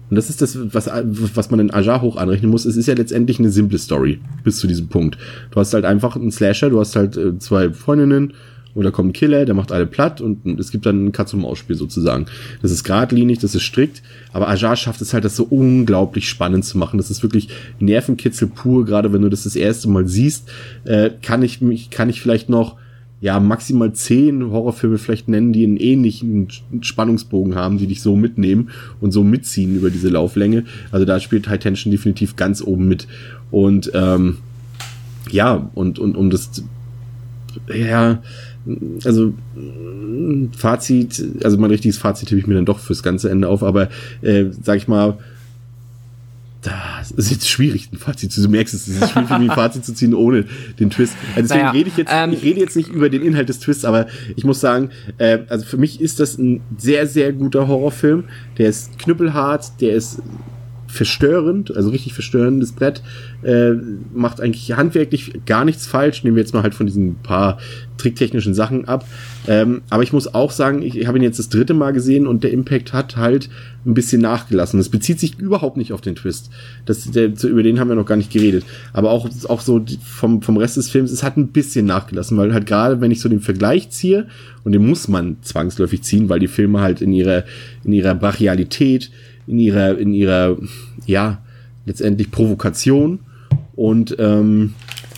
[0.10, 2.64] und das ist das, was, was man in Ajar hoch anrechnen muss.
[2.64, 5.18] Es ist ja letztendlich eine simple Story bis zu diesem Punkt.
[5.52, 8.34] Du hast halt einfach einen Slasher, du hast halt äh, zwei Freundinnen
[8.78, 11.42] oder kommt ein Killer, der macht alle platt und es gibt dann ein Katz- und
[11.42, 12.28] Maus-Spiel sozusagen.
[12.62, 16.64] Das ist geradlinig, das ist strikt, aber Ajar schafft es halt, das so unglaublich spannend
[16.64, 16.98] zu machen.
[16.98, 17.50] Das ist wirklich
[17.80, 20.50] Nervenkitzel pur, gerade wenn du das das erste Mal siehst,
[20.84, 22.76] äh, kann ich mich, kann ich vielleicht noch
[23.20, 26.50] ja, maximal zehn Horrorfilme vielleicht nennen, die einen ähnlichen
[26.82, 28.70] Spannungsbogen haben, die dich so mitnehmen
[29.02, 30.66] und so mitziehen über diese Lauflänge.
[30.92, 33.08] Also da spielt High Tension definitiv ganz oben mit.
[33.50, 34.38] Und ähm,
[35.32, 36.64] ja, und, und um das,
[37.74, 38.22] ja,
[39.04, 39.34] also
[40.58, 43.90] Fazit, also mein richtiges Fazit habe ich mir dann doch fürs ganze Ende auf, aber
[44.22, 45.18] äh, sag ich mal,
[46.62, 49.50] das ist jetzt schwierig, ein Fazit zu, du merkst es, es ist schwierig für mich
[49.50, 50.46] ein Fazit zu ziehen ohne
[50.80, 51.16] den Twist.
[51.36, 53.60] Also deswegen naja, rede ich jetzt, ähm, ich rede jetzt nicht über den Inhalt des
[53.60, 57.68] Twists, aber ich muss sagen, äh, also für mich ist das ein sehr, sehr guter
[57.68, 58.26] Horrorfilm.
[58.58, 60.22] Der ist knüppelhart, der ist
[60.88, 63.02] verstörend, also richtig verstörendes Brett,
[63.44, 63.74] äh,
[64.14, 67.58] macht eigentlich handwerklich gar nichts falsch, nehmen wir jetzt mal halt von diesen paar
[67.98, 69.06] tricktechnischen Sachen ab.
[69.48, 72.28] Ähm, aber ich muss auch sagen, ich, ich habe ihn jetzt das dritte Mal gesehen
[72.28, 73.50] und der Impact hat halt
[73.86, 74.78] ein bisschen nachgelassen.
[74.78, 76.50] Das bezieht sich überhaupt nicht auf den Twist.
[76.86, 78.66] Das, der, über den haben wir noch gar nicht geredet.
[78.94, 82.54] Aber auch, auch so vom, vom Rest des Films, es hat ein bisschen nachgelassen, weil
[82.54, 84.28] halt gerade, wenn ich so den Vergleich ziehe,
[84.64, 87.46] und den muss man zwangsläufig ziehen, weil die Filme halt in ihrer,
[87.86, 89.12] in ihrer Brachialität,
[89.48, 90.58] in ihrer, in ihrer,
[91.06, 91.42] ja,
[91.86, 93.20] letztendlich Provokation
[93.76, 94.74] und ähm,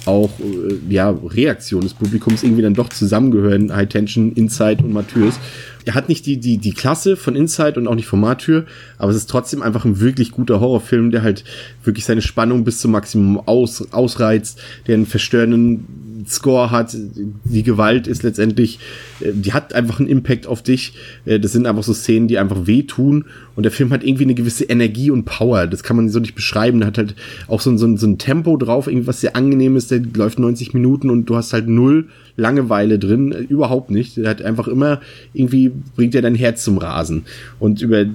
[0.05, 5.39] auch äh, ja, Reaktion des Publikums irgendwie dann doch zusammengehören, High Tension, Inside und Martyrs.
[5.85, 8.65] Er hat nicht die, die, die Klasse von Inside und auch nicht von Martyr,
[8.97, 11.43] aber es ist trotzdem einfach ein wirklich guter Horrorfilm, der halt
[11.83, 16.95] wirklich seine Spannung bis zum Maximum aus, ausreizt, der einen verstörenden Score hat.
[16.95, 18.79] Die Gewalt ist letztendlich,
[19.19, 20.93] äh, die hat einfach einen Impact auf dich.
[21.25, 23.25] Äh, das sind einfach so Szenen, die einfach wehtun.
[23.55, 25.67] Und der Film hat irgendwie eine gewisse Energie und Power.
[25.67, 26.79] Das kann man so nicht beschreiben.
[26.79, 27.15] Der hat halt
[27.47, 29.91] auch so, so, so ein Tempo drauf, irgendwas sehr angenehm ist.
[29.91, 32.07] Der läuft 90 Minuten und du hast halt null
[32.37, 33.31] Langeweile drin.
[33.31, 34.17] Äh, überhaupt nicht.
[34.17, 35.01] Der hat einfach immer
[35.33, 37.23] irgendwie bringt er dein Herz zum Rasen.
[37.59, 38.05] Und über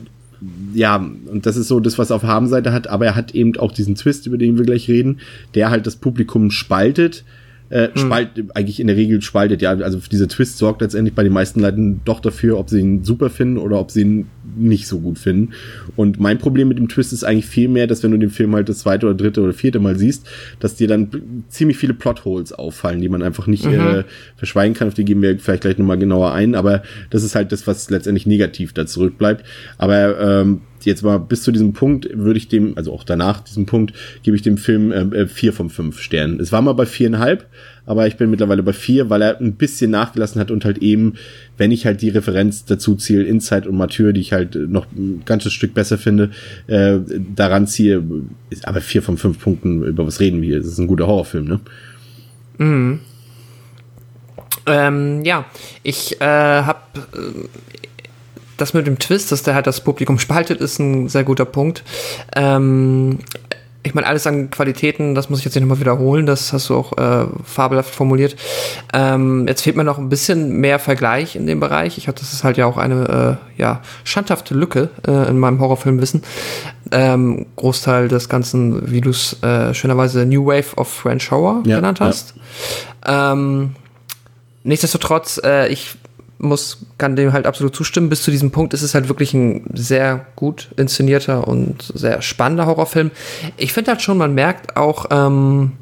[0.75, 3.57] ja, und das ist so das, was er auf Habenseite hat, aber er hat eben
[3.57, 5.21] auch diesen Twist, über den wir gleich reden,
[5.55, 7.25] der halt das Publikum spaltet
[7.75, 7.97] äh, hm.
[7.97, 9.71] spalt, eigentlich in der Regel spaltet, ja.
[9.71, 13.31] Also dieser Twist sorgt letztendlich bei den meisten Leuten doch dafür, ob sie ihn super
[13.31, 15.55] finden oder ob sie ihn nicht so gut finden.
[15.97, 18.55] Und mein Problem mit dem Twist ist eigentlich viel mehr, dass wenn du den Film
[18.55, 20.25] halt das zweite oder dritte oder vierte Mal siehst,
[20.61, 21.11] dass dir dann
[21.49, 23.73] ziemlich viele Plotholes auffallen, die man einfach nicht mhm.
[23.73, 24.05] äh,
[24.37, 24.87] verschweigen kann.
[24.87, 26.55] Auf die gehen wir vielleicht gleich nochmal genauer ein.
[26.55, 29.45] Aber das ist halt das, was letztendlich negativ da zurückbleibt.
[29.79, 33.67] Aber ähm, jetzt mal bis zu diesem Punkt würde ich dem, also auch danach diesem
[33.67, 36.41] Punkt, gebe ich dem Film äh, äh, vier von fünf Sternen.
[36.41, 37.47] Es war mal bei viereinhalb,
[37.87, 41.15] aber ich bin mittlerweile bei vier, weil er ein bisschen nachgelassen hat und halt eben,
[41.57, 45.23] wenn ich halt die Referenz dazu ziehe, Inside und Mathieu, die ich halt noch ein
[45.25, 46.31] ganzes Stück besser finde,
[46.67, 46.99] äh,
[47.35, 48.03] daran ziehe,
[48.51, 50.59] ist aber vier von fünf Punkten, über was reden wir?
[50.59, 51.61] Das ist ein guter Horrorfilm, ne?
[52.59, 53.01] Mhm.
[54.67, 55.45] Ähm, ja,
[55.83, 57.49] ich äh, habe äh,
[58.57, 61.83] das mit dem Twist, dass der halt das Publikum spaltet, ist ein sehr guter Punkt.
[62.37, 63.19] Ähm,
[63.85, 66.75] ich meine, alles an Qualitäten, das muss ich jetzt nicht nochmal wiederholen, das hast du
[66.75, 68.35] auch äh, fabelhaft formuliert.
[68.95, 71.99] Ähm, jetzt fehlt mir noch ein bisschen mehr Vergleich in dem Bereich.
[71.99, 75.61] Ich hatte, das ist halt ja auch eine äh, ja, schandhafte Lücke äh, in meinem
[75.61, 76.23] Horrorfilmwissen.
[76.93, 81.77] Ähm, Großteil des Ganzen, wie du es äh, schönerweise New Wave of French Horror ja,
[81.77, 82.35] genannt hast.
[83.07, 83.33] Ja.
[83.33, 83.75] Ähm,
[84.63, 85.97] nichtsdestotrotz, äh, ich
[86.39, 88.09] muss, kann dem halt absolut zustimmen.
[88.09, 92.67] Bis zu diesem Punkt ist es halt wirklich ein sehr gut inszenierter und sehr spannender
[92.67, 93.11] Horrorfilm.
[93.57, 95.73] Ich finde halt schon, man merkt auch, ähm,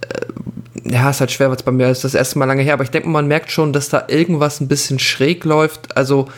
[0.00, 2.84] äh, ja, ist halt schwer, was bei mir ist das erste Mal lange her, aber
[2.84, 5.96] ich denke, man merkt schon, dass da irgendwas ein bisschen schräg läuft.
[5.96, 6.28] Also,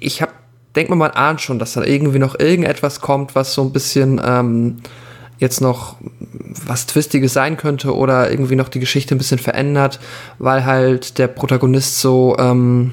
[0.00, 0.32] ich habe,
[0.74, 4.76] denke man ahnt schon, dass da irgendwie noch irgendetwas kommt, was so ein bisschen, ähm,
[5.38, 5.96] jetzt noch
[6.66, 10.00] was Twistiges sein könnte oder irgendwie noch die Geschichte ein bisschen verändert,
[10.38, 12.92] weil halt der Protagonist so, ähm,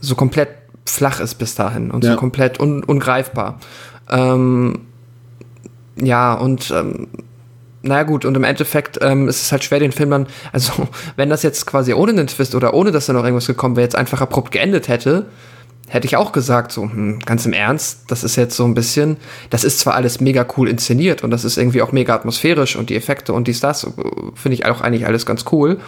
[0.00, 0.48] so komplett
[0.86, 2.12] flach ist bis dahin und ja.
[2.12, 3.58] so komplett un ungreifbar.
[4.10, 4.80] Ähm,
[5.96, 7.08] ja, und ähm,
[7.82, 10.72] naja gut, und im Endeffekt ähm, ist es halt schwer, den Film dann, also
[11.16, 13.84] wenn das jetzt quasi ohne den Twist oder ohne dass da noch irgendwas gekommen wäre,
[13.84, 15.26] jetzt einfach abrupt geendet hätte,
[15.88, 19.16] hätte ich auch gesagt, so, hm, ganz im Ernst, das ist jetzt so ein bisschen,
[19.50, 22.90] das ist zwar alles mega cool inszeniert und das ist irgendwie auch mega atmosphärisch und
[22.90, 23.86] die Effekte und dies, das,
[24.34, 25.78] finde ich auch eigentlich alles ganz cool.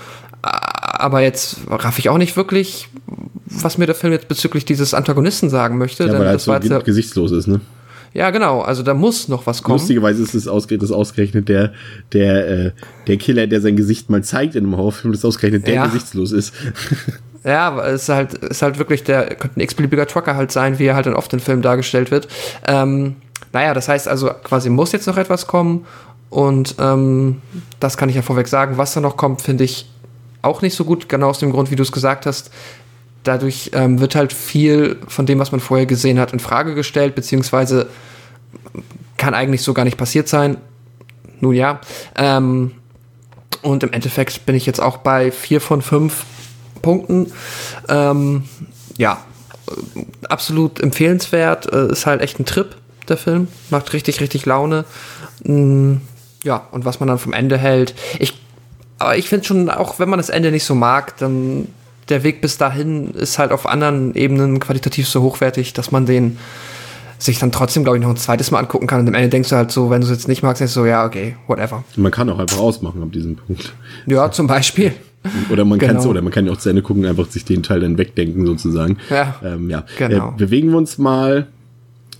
[0.42, 2.88] Aber jetzt raff ich auch nicht wirklich,
[3.46, 6.04] was mir der Film jetzt bezüglich dieses Antagonisten sagen möchte.
[6.04, 7.60] Ja, weil er halt so das gesichtslos ist, ne?
[8.16, 8.62] Ja, genau.
[8.62, 9.78] Also da muss noch was kommen.
[9.78, 11.74] Lustigerweise ist es ausgerechnet, das ausgerechnet der,
[12.14, 12.72] der, äh,
[13.08, 15.86] der Killer, der sein Gesicht mal zeigt in einem Horrorfilm, das ausgerechnet der Ja.
[15.86, 16.54] gesichtslos ist.
[17.46, 20.86] Ja, es ist halt, ist halt wirklich der, könnte ein x-beliebiger Trucker halt sein, wie
[20.86, 22.26] er halt dann oft in Filmen dargestellt wird.
[22.66, 23.14] Ähm,
[23.52, 25.86] naja, das heißt also, quasi muss jetzt noch etwas kommen
[26.28, 27.40] und ähm,
[27.78, 28.78] das kann ich ja vorweg sagen.
[28.78, 29.88] Was da noch kommt, finde ich
[30.42, 32.50] auch nicht so gut, genau aus dem Grund, wie du es gesagt hast.
[33.22, 37.14] Dadurch ähm, wird halt viel von dem, was man vorher gesehen hat, in Frage gestellt,
[37.14, 37.86] beziehungsweise
[39.18, 40.56] kann eigentlich so gar nicht passiert sein.
[41.38, 41.80] Nun ja.
[42.16, 42.72] Ähm,
[43.62, 46.24] und im Endeffekt bin ich jetzt auch bei vier von fünf
[46.86, 47.32] Punkten.
[47.88, 48.44] Ähm,
[48.96, 49.18] ja,
[49.68, 51.72] äh, absolut empfehlenswert.
[51.72, 52.76] Äh, ist halt echt ein Trip,
[53.08, 53.48] der Film.
[53.70, 54.84] Macht richtig, richtig Laune.
[55.42, 55.96] Mm,
[56.44, 57.94] ja, und was man dann vom Ende hält.
[58.20, 58.40] Ich,
[58.98, 61.66] aber ich finde schon, auch wenn man das Ende nicht so mag, dann
[62.08, 66.38] der Weg bis dahin ist halt auf anderen Ebenen qualitativ so hochwertig, dass man den
[67.18, 69.00] sich dann trotzdem, glaube ich, noch ein zweites Mal angucken kann.
[69.00, 70.80] Und am Ende denkst du halt so, wenn du es jetzt nicht magst, denkst du
[70.80, 71.82] so, ja, okay, whatever.
[71.96, 73.72] Man kann auch einfach ausmachen ab diesem Punkt.
[74.06, 74.94] Ja, zum Beispiel.
[75.50, 76.08] Oder man kann Genau.
[76.10, 78.98] oder man kann ja auch zu Ende gucken einfach sich den Teil dann wegdenken sozusagen.
[79.10, 79.84] Ja, ähm, ja.
[79.98, 80.30] genau.
[80.30, 81.46] Äh, bewegen wir uns mal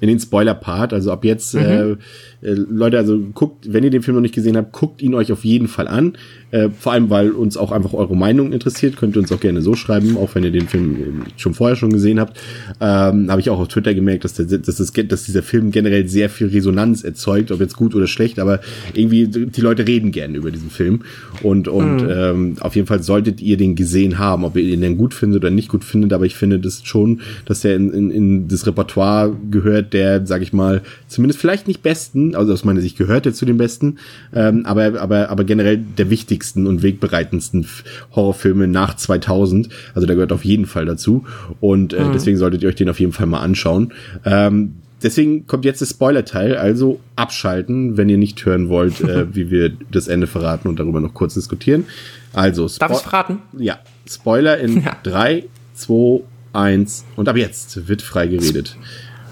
[0.00, 0.92] in den Spoiler-Part.
[0.92, 1.60] Also ab jetzt, Mhm.
[1.60, 1.96] äh, äh,
[2.42, 5.44] Leute, also guckt, wenn ihr den Film noch nicht gesehen habt, guckt ihn euch auf
[5.44, 6.16] jeden Fall an.
[6.56, 8.96] Äh, vor allem, weil uns auch einfach eure Meinung interessiert.
[8.96, 11.76] Könnt ihr uns auch gerne so schreiben, auch wenn ihr den Film äh, schon vorher
[11.76, 12.38] schon gesehen habt.
[12.80, 16.08] Ähm, Habe ich auch auf Twitter gemerkt, dass, der, dass, das, dass dieser Film generell
[16.08, 18.60] sehr viel Resonanz erzeugt, ob jetzt gut oder schlecht, aber
[18.94, 21.02] irgendwie die Leute reden gerne über diesen Film.
[21.42, 22.08] Und, und Mhm.
[22.10, 25.42] ähm, auf jeden Fall solltet ihr den gesehen haben, ob ihr ihn denn gut findet
[25.42, 28.66] oder nicht gut findet, aber ich finde das schon, dass der in, in, in das
[28.66, 33.26] Repertoire gehört, der, sag ich mal, zumindest vielleicht nicht besten, also aus meiner Sicht gehört
[33.26, 33.96] er zu den besten,
[34.34, 36.10] ähm, aber, aber, aber generell der
[36.46, 37.66] wichtigsten und wegbereitendsten
[38.14, 39.68] Horrorfilme nach 2000.
[39.94, 41.24] Also der gehört auf jeden Fall dazu
[41.60, 43.92] und äh, deswegen solltet ihr euch den auf jeden Fall mal anschauen.
[44.24, 49.50] Ähm, Deswegen kommt jetzt der Spoiler-Teil, also abschalten, wenn ihr nicht hören wollt, äh, wie
[49.50, 51.84] wir das Ende verraten und darüber noch kurz diskutieren.
[52.32, 53.38] Also, Darf Spo- ich verraten?
[53.58, 53.78] Ja,
[54.08, 54.96] Spoiler in Ja.
[55.02, 55.44] 3,
[55.74, 56.22] 2,
[56.54, 58.74] 1 und ab jetzt wird frei geredet.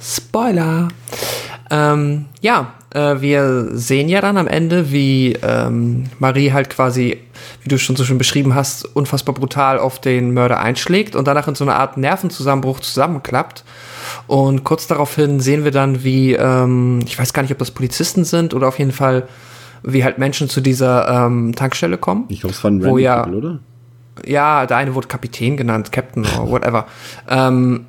[0.02, 0.88] Spoiler.
[1.70, 7.18] Ähm, ja, äh, wir sehen ja dann am Ende, wie ähm, Marie halt quasi,
[7.62, 11.48] wie du schon so schön beschrieben hast, unfassbar brutal auf den Mörder einschlägt und danach
[11.48, 13.64] in so eine Art Nervenzusammenbruch zusammenklappt.
[14.26, 18.24] Und kurz daraufhin sehen wir dann, wie, ähm, ich weiß gar nicht, ob das Polizisten
[18.24, 19.24] sind oder auf jeden Fall,
[19.82, 22.24] wie halt Menschen zu dieser ähm, Tankstelle kommen.
[22.28, 23.58] Ich glaube, es war ein Wo Random ja- oder?
[24.24, 26.86] Ja, der eine wurde Kapitän genannt, Captain oder whatever.
[27.28, 27.86] ähm,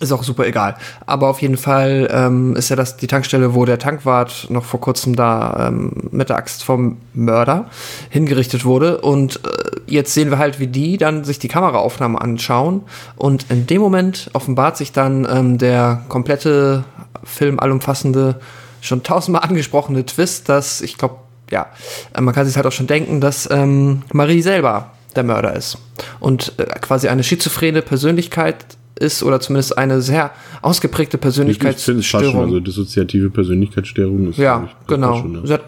[0.00, 0.76] ist auch super egal.
[1.06, 4.80] Aber auf jeden Fall ähm, ist ja das die Tankstelle, wo der Tankwart noch vor
[4.80, 7.66] kurzem da ähm, mit der Axt vom Mörder
[8.10, 9.00] hingerichtet wurde.
[9.00, 12.82] Und äh, jetzt sehen wir halt, wie die dann sich die Kameraaufnahmen anschauen.
[13.16, 16.84] Und in dem Moment offenbart sich dann ähm, der komplette
[17.24, 18.40] Film allumfassende,
[18.80, 21.16] schon tausendmal angesprochene Twist, dass ich glaube,
[21.50, 21.66] ja,
[22.14, 25.78] äh, man kann sich halt auch schon denken, dass ähm, Marie selber der Mörder ist
[26.20, 28.56] und äh, quasi eine schizophrene Persönlichkeit
[28.98, 30.30] ist oder zumindest eine sehr
[30.62, 32.44] ausgeprägte Ich, ich finde es schon, Persönlichkeitsstörung.
[32.44, 35.16] also dissoziative Persönlichkeitsstörung ist Ja, das genau.
[35.16, 35.64] Schon, hat,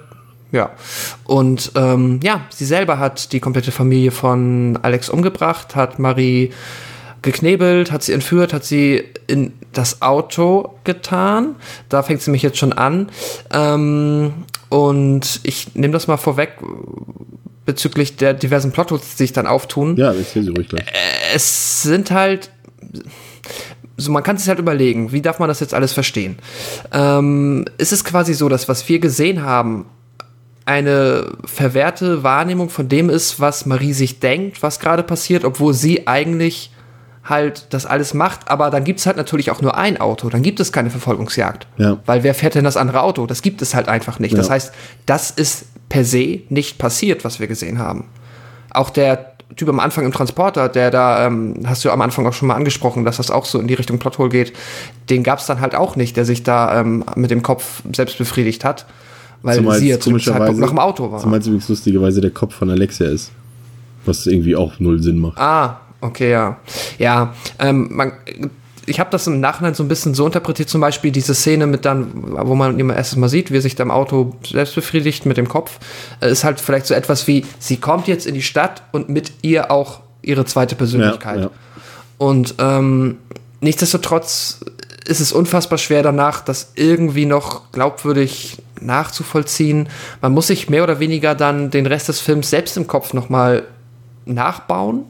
[0.50, 0.70] ja.
[1.24, 6.50] Und ähm, ja, sie selber hat die komplette Familie von Alex umgebracht, hat Marie
[7.22, 11.56] geknebelt, hat sie entführt, hat sie in das Auto getan.
[11.88, 13.10] Da fängt sie mich jetzt schon an.
[13.52, 14.32] Ähm,
[14.70, 16.52] und ich nehme das mal vorweg
[17.66, 20.12] bezüglich der diversen Plotholes, die sich dann auftun ja.
[20.12, 20.84] ja, erzähl sie ruhig gleich.
[21.34, 22.50] es sind halt.
[23.96, 26.38] So, man kann sich halt überlegen, wie darf man das jetzt alles verstehen?
[26.92, 29.86] Ähm, ist es quasi so, dass was wir gesehen haben,
[30.64, 36.06] eine verwehrte Wahrnehmung von dem ist, was Marie sich denkt, was gerade passiert, obwohl sie
[36.06, 36.70] eigentlich
[37.24, 40.42] halt das alles macht, aber dann gibt es halt natürlich auch nur ein Auto, dann
[40.42, 41.66] gibt es keine Verfolgungsjagd.
[41.78, 41.98] Ja.
[42.06, 43.26] Weil wer fährt denn das andere Auto?
[43.26, 44.36] Das gibt es halt einfach nicht.
[44.36, 44.54] Das Ja.
[44.54, 44.72] heißt,
[45.06, 48.04] das ist per se nicht passiert, was wir gesehen haben.
[48.70, 52.32] Auch der Typ am Anfang im Transporter, der da, ähm, hast du am Anfang auch
[52.32, 54.52] schon mal angesprochen, dass das auch so in die Richtung Plothole geht,
[55.08, 58.18] den gab es dann halt auch nicht, der sich da ähm, mit dem Kopf selbst
[58.18, 58.84] befriedigt hat,
[59.42, 61.20] weil Zumal sie ja zu dem Zeitpunkt noch im Auto war.
[61.20, 63.32] Zumal es übrigens lustigerweise der Kopf von Alexia ist.
[64.04, 65.38] Was irgendwie auch null Sinn macht.
[65.38, 66.58] Ah, okay, ja.
[66.98, 68.12] Ja, ähm, man,
[68.88, 71.84] ich habe das im Nachhinein so ein bisschen so interpretiert, zum Beispiel diese Szene mit
[71.84, 75.26] dann, wo man immer erstes Mal sieht, wie er sich da im Auto selbst befriedigt
[75.26, 75.78] mit dem Kopf,
[76.20, 79.32] äh, ist halt vielleicht so etwas wie, sie kommt jetzt in die Stadt und mit
[79.42, 81.36] ihr auch ihre zweite Persönlichkeit.
[81.36, 81.50] Ja, ja.
[82.18, 83.18] Und ähm,
[83.60, 84.60] nichtsdestotrotz
[85.06, 89.88] ist es unfassbar schwer danach, das irgendwie noch glaubwürdig nachzuvollziehen.
[90.20, 93.64] Man muss sich mehr oder weniger dann den Rest des Films selbst im Kopf nochmal
[94.26, 95.04] nachbauen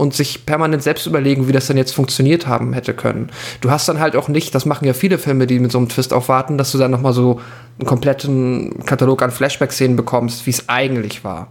[0.00, 3.30] und sich permanent selbst überlegen, wie das denn jetzt funktioniert haben hätte können.
[3.60, 5.90] Du hast dann halt auch nicht, das machen ja viele Filme, die mit so einem
[5.90, 7.38] Twist aufwarten, dass du dann nochmal so
[7.78, 11.48] einen kompletten Katalog an Flashback-Szenen bekommst, wie es eigentlich war.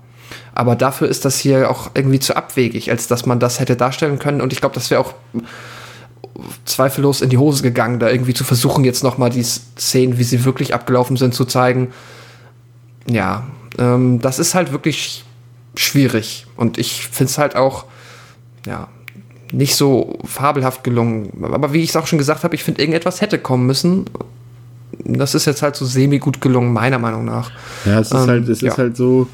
[0.55, 4.17] Aber dafür ist das hier auch irgendwie zu abwegig, als dass man das hätte darstellen
[4.17, 4.41] können.
[4.41, 5.13] Und ich glaube, das wäre auch
[6.65, 10.43] zweifellos in die Hose gegangen, da irgendwie zu versuchen, jetzt nochmal die Szenen, wie sie
[10.43, 11.89] wirklich abgelaufen sind, zu zeigen.
[13.07, 13.45] Ja,
[13.77, 15.23] ähm, das ist halt wirklich
[15.75, 16.47] schwierig.
[16.55, 17.85] Und ich finde es halt auch,
[18.65, 18.87] ja,
[19.51, 21.31] nicht so fabelhaft gelungen.
[21.43, 24.05] Aber wie ich es auch schon gesagt habe, ich finde, irgendetwas hätte kommen müssen.
[25.03, 27.51] Das ist jetzt halt so semi-gut gelungen, meiner Meinung nach.
[27.85, 28.71] Ja, es ist ähm, halt, es ja.
[28.71, 29.27] ist halt so.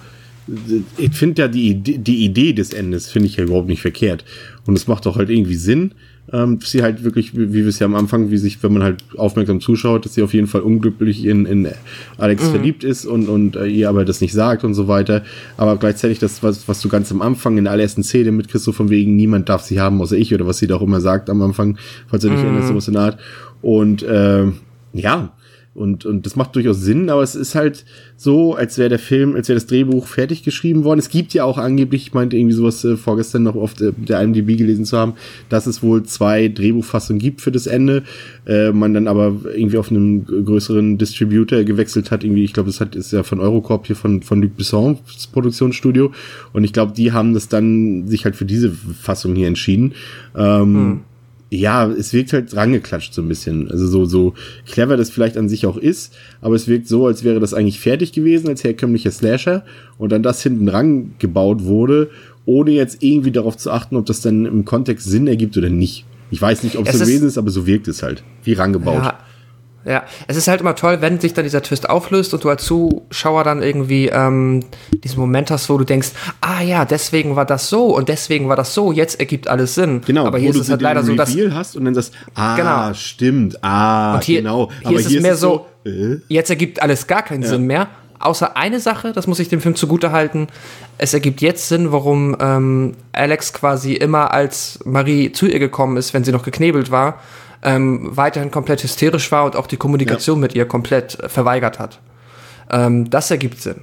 [0.98, 4.24] Ich finde ja die die Idee des Endes finde ich ja überhaupt nicht verkehrt.
[4.68, 5.96] Und es macht doch halt irgendwie Sinn,
[6.32, 9.04] ähm, sie halt wirklich, wie, wir es ja am Anfang, wie sich, wenn man halt
[9.16, 11.68] aufmerksam zuschaut, dass sie auf jeden Fall unglücklich in, in
[12.18, 12.50] Alex mhm.
[12.50, 15.24] verliebt ist und, und äh, ihr aber das nicht sagt und so weiter.
[15.58, 18.76] Aber gleichzeitig das, was, was du ganz am Anfang in der allerersten Szene mit Christoph
[18.76, 21.30] von wegen, niemand darf sie haben, außer ich, oder was sie da auch immer sagt
[21.30, 22.46] am Anfang, falls er nicht mhm.
[22.46, 23.20] erinnerst, sowas in der Art.
[23.62, 24.46] Und äh,
[24.94, 25.32] ja,
[25.76, 27.84] und, und das macht durchaus Sinn, aber es ist halt
[28.16, 31.00] so, als wäre der Film, als wäre das Drehbuch fertig geschrieben worden.
[31.00, 34.22] Es gibt ja auch angeblich, ich meinte irgendwie sowas äh, vorgestern noch auf der, der
[34.22, 35.16] IMDb gelesen zu haben,
[35.50, 38.04] dass es wohl zwei Drehbuchfassungen gibt für das Ende.
[38.48, 42.24] Äh, man dann aber irgendwie auf einem größeren Distributor gewechselt hat.
[42.24, 45.28] Irgendwie, ich glaube, das hat, ist ja von Eurocorp hier von, von Luc Besson, das
[45.28, 46.14] Produktionsstudio.
[46.54, 49.94] Und ich glaube, die haben das dann sich halt für diese Fassung hier entschieden.
[50.38, 51.00] Ähm, hm
[51.50, 53.70] ja, es wirkt halt rangeklatscht so ein bisschen.
[53.70, 54.34] Also so, so
[54.66, 57.80] clever das vielleicht an sich auch ist, aber es wirkt so, als wäre das eigentlich
[57.80, 59.64] fertig gewesen als herkömmlicher Slasher
[59.98, 62.10] und dann das hinten rangebaut wurde,
[62.46, 66.06] ohne jetzt irgendwie darauf zu achten, ob das dann im Kontext Sinn ergibt oder nicht.
[66.32, 68.24] Ich weiß nicht, ob es so gewesen ist, aber so wirkt es halt.
[68.44, 69.04] Wie rangebaut.
[69.04, 69.20] Ja,
[69.86, 72.66] ja, es ist halt immer toll, wenn sich dann dieser Twist auflöst und du als
[72.66, 74.62] Zuschauer dann irgendwie ähm,
[75.04, 76.10] diesen Moment hast, wo du denkst,
[76.42, 80.02] ah ja, deswegen war das so und deswegen war das so, jetzt ergibt alles Sinn.
[80.06, 82.94] Genau, aber hier ist es halt leider so, dass hast und dann sagst, ah, genau.
[82.96, 84.72] stimmt, ah, hier, genau.
[84.80, 86.18] Hier aber ist hier es mehr so, so äh?
[86.30, 87.50] jetzt ergibt alles gar keinen ja.
[87.50, 87.88] Sinn mehr.
[88.18, 90.48] Außer eine Sache, das muss ich dem Film zugute halten.
[90.98, 96.14] Es ergibt jetzt Sinn, warum ähm, Alex quasi immer als Marie zu ihr gekommen ist,
[96.14, 97.20] wenn sie noch geknebelt war
[97.66, 100.42] ähm, weiterhin komplett hysterisch war und auch die Kommunikation ja.
[100.42, 102.00] mit ihr komplett äh, verweigert hat.
[102.70, 103.82] Ähm, das ergibt Sinn.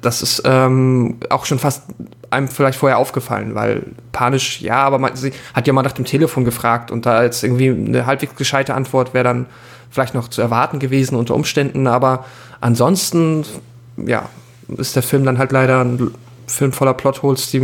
[0.00, 1.82] Das ist ähm, auch schon fast
[2.30, 3.82] einem vielleicht vorher aufgefallen, weil
[4.12, 7.42] panisch, ja, aber man, sie hat ja mal nach dem Telefon gefragt und da jetzt
[7.44, 9.46] irgendwie eine halbwegs gescheite Antwort wäre dann
[9.90, 12.24] vielleicht noch zu erwarten gewesen unter Umständen, aber
[12.60, 13.44] ansonsten,
[13.96, 14.28] ja,
[14.76, 16.12] ist der Film dann halt leider ein
[16.46, 17.60] Film voller Plotholes, die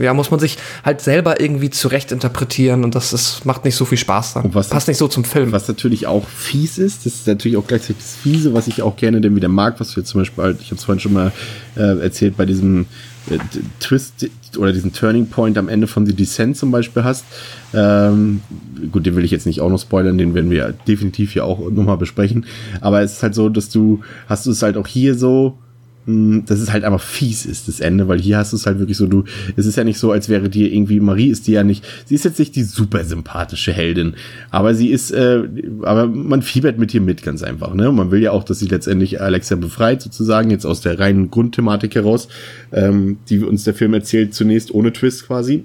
[0.00, 3.84] ja, muss man sich halt selber irgendwie zurecht interpretieren und das ist, macht nicht so
[3.84, 4.50] viel Spaß dann.
[4.50, 5.52] Passt nicht so zum Film.
[5.52, 8.96] Was natürlich auch fies ist, das ist natürlich auch gleichzeitig das Fiese, was ich auch
[8.96, 11.32] gerne denn wieder mag, was wir zum Beispiel, halt, ich habe es vorhin schon mal
[11.76, 12.86] äh, erzählt, bei diesem
[13.30, 13.38] äh,
[13.80, 14.28] Twist
[14.58, 17.24] oder diesen Turning Point am Ende von The Descent zum Beispiel hast.
[17.72, 18.42] Ähm,
[18.90, 21.70] gut, den will ich jetzt nicht auch noch spoilern, den werden wir definitiv hier auch
[21.70, 22.46] nochmal besprechen.
[22.80, 25.56] Aber es ist halt so, dass du, hast du es halt auch hier so,
[26.04, 28.96] dass es halt einfach fies ist, das Ende, weil hier hast du es halt wirklich
[28.96, 29.24] so, du,
[29.54, 32.16] es ist ja nicht so, als wäre dir irgendwie, Marie ist die ja nicht, sie
[32.16, 34.14] ist jetzt nicht die super sympathische Heldin,
[34.50, 35.44] aber sie ist, äh,
[35.82, 38.66] aber man fiebert mit ihr mit, ganz einfach, ne, man will ja auch, dass sie
[38.66, 42.26] letztendlich Alexa befreit, sozusagen, jetzt aus der reinen Grundthematik heraus,
[42.72, 45.64] ähm, die uns der Film erzählt, zunächst ohne Twist quasi,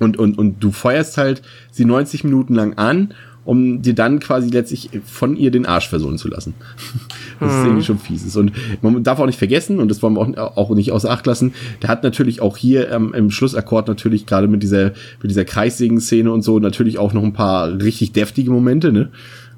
[0.00, 3.14] und, und, und du feuerst halt sie 90 Minuten lang an
[3.44, 6.54] um dir dann quasi letztlich von ihr den Arsch versohlen zu lassen.
[7.40, 8.36] das ist irgendwie schon fieses.
[8.36, 11.26] Und man darf auch nicht vergessen, und das wollen wir auch, auch nicht außer Acht
[11.26, 15.44] lassen, der hat natürlich auch hier ähm, im Schlussakkord natürlich gerade mit dieser, mit dieser
[15.44, 19.10] Kreissägen-Szene und so natürlich auch noch ein paar richtig deftige Momente, ne?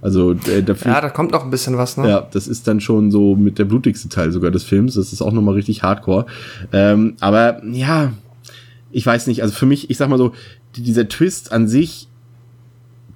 [0.03, 2.09] Also äh, dafür, Ja, da kommt noch ein bisschen was, ne?
[2.09, 4.95] Ja, das ist dann schon so mit der blutigste Teil sogar des Films.
[4.95, 6.27] Das ist auch nochmal richtig hardcore.
[6.73, 8.13] Ähm, aber ja,
[8.91, 10.33] ich weiß nicht, also für mich, ich sag mal so,
[10.77, 12.09] dieser Twist an sich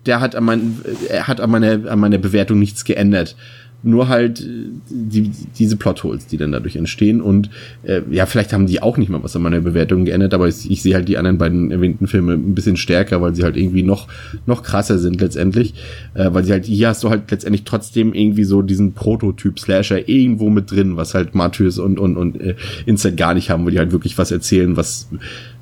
[0.07, 3.37] der hat an, mein, er hat an, meiner, an meiner Bewertung nichts geändert.
[3.83, 7.20] Nur halt äh, die, diese Plotholes, die dann dadurch entstehen.
[7.20, 7.51] Und
[7.83, 10.70] äh, ja, vielleicht haben die auch nicht mal was an meiner Bewertung geändert, aber ich,
[10.70, 13.83] ich sehe halt die anderen beiden erwähnten Filme ein bisschen stärker, weil sie halt irgendwie
[13.83, 14.09] noch,
[14.47, 15.74] noch krasser sind letztendlich.
[16.14, 20.51] Äh, weil sie halt, hier hast du halt letztendlich trotzdem irgendwie so diesen Prototyp-Slasher irgendwo
[20.51, 22.57] mit drin, was halt Matthäus und, und, und äh,
[22.87, 25.09] Instant gar nicht haben, wo die halt wirklich was erzählen, was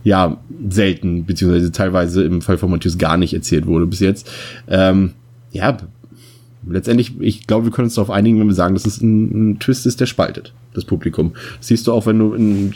[0.04, 0.38] ja
[0.68, 4.30] selten, beziehungsweise teilweise im Fall von Matthäus gar nicht erzählt wurde bis jetzt.
[4.68, 5.12] Ähm,
[5.50, 5.76] ja,
[6.70, 9.58] letztendlich, ich glaube, wir können uns darauf einigen, wenn wir sagen, dass es ein, ein
[9.58, 11.32] Twist ist, der spaltet, das Publikum.
[11.58, 12.72] Das siehst du auch, wenn du in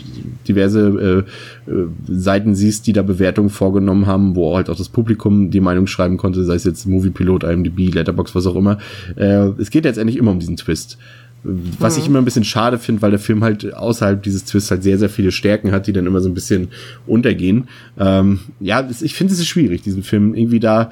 [0.46, 1.24] diverse
[1.66, 5.60] äh, äh, Seiten siehst, die da Bewertungen vorgenommen haben, wo halt auch das Publikum die
[5.60, 8.78] Meinung schreiben konnte, sei es jetzt Moviepilot, IMDb, Letterbox, was auch immer.
[9.16, 10.98] Äh, es geht letztendlich immer um diesen Twist.
[11.44, 14.84] Was ich immer ein bisschen schade finde, weil der Film halt außerhalb dieses Twists halt
[14.84, 16.68] sehr, sehr viele Stärken hat, die dann immer so ein bisschen
[17.04, 17.66] untergehen.
[17.98, 20.90] Ähm, ja, ich finde es ist schwierig, diesen Film irgendwie da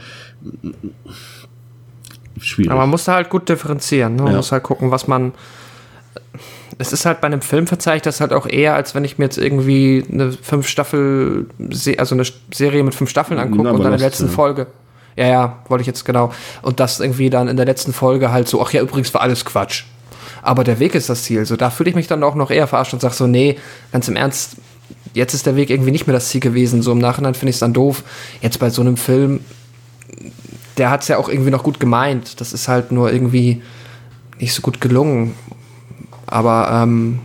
[2.41, 2.71] schwierig.
[2.71, 4.17] Aber man muss da halt gut differenzieren.
[4.17, 4.23] Ne?
[4.23, 4.37] Man Ja.
[4.39, 5.33] muss halt gucken, was man.
[6.79, 9.25] Es ist halt bei einem Film verzeiht das halt auch eher, als wenn ich mir
[9.27, 11.47] jetzt irgendwie eine fünf Staffel,
[11.99, 12.25] also eine
[12.55, 14.33] Serie mit fünf Staffeln angucke Na, und dann in der letzten ja.
[14.33, 14.67] Folge.
[15.17, 16.33] Ja, ja, wollte ich jetzt genau.
[16.63, 19.45] Und das irgendwie dann in der letzten Folge halt so, ach ja, übrigens war alles
[19.45, 19.85] Quatsch.
[20.43, 21.45] Aber der Weg ist das Ziel.
[21.45, 23.59] So, da fühle ich mich dann auch noch eher verarscht und sage so, nee,
[23.93, 24.57] ganz im Ernst,
[25.13, 26.81] jetzt ist der Weg irgendwie nicht mehr das Ziel gewesen.
[26.81, 28.03] So im Nachhinein finde ich es dann doof.
[28.41, 29.41] Jetzt bei so einem Film,
[30.81, 32.41] der hat es ja auch irgendwie noch gut gemeint.
[32.41, 33.61] Das ist halt nur irgendwie
[34.39, 35.35] nicht so gut gelungen.
[36.27, 37.19] Aber ähm,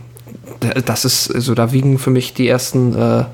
[0.84, 3.24] das ist, also da wiegen für mich die ersten äh,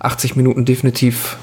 [0.00, 1.36] 80 Minuten definitiv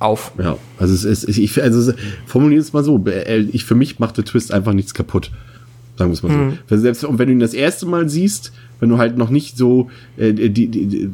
[0.00, 0.32] auf.
[0.38, 1.92] Ja, also es ist, ich, also
[2.26, 5.30] formuliere es mal so, äh, ich, für mich macht der Twist einfach nichts kaputt.
[6.02, 6.58] Sagen wir es mal so.
[6.68, 9.56] Weil Selbst und wenn du ihn das erste Mal siehst, wenn du halt noch nicht
[9.56, 11.08] so, äh, die, die, die,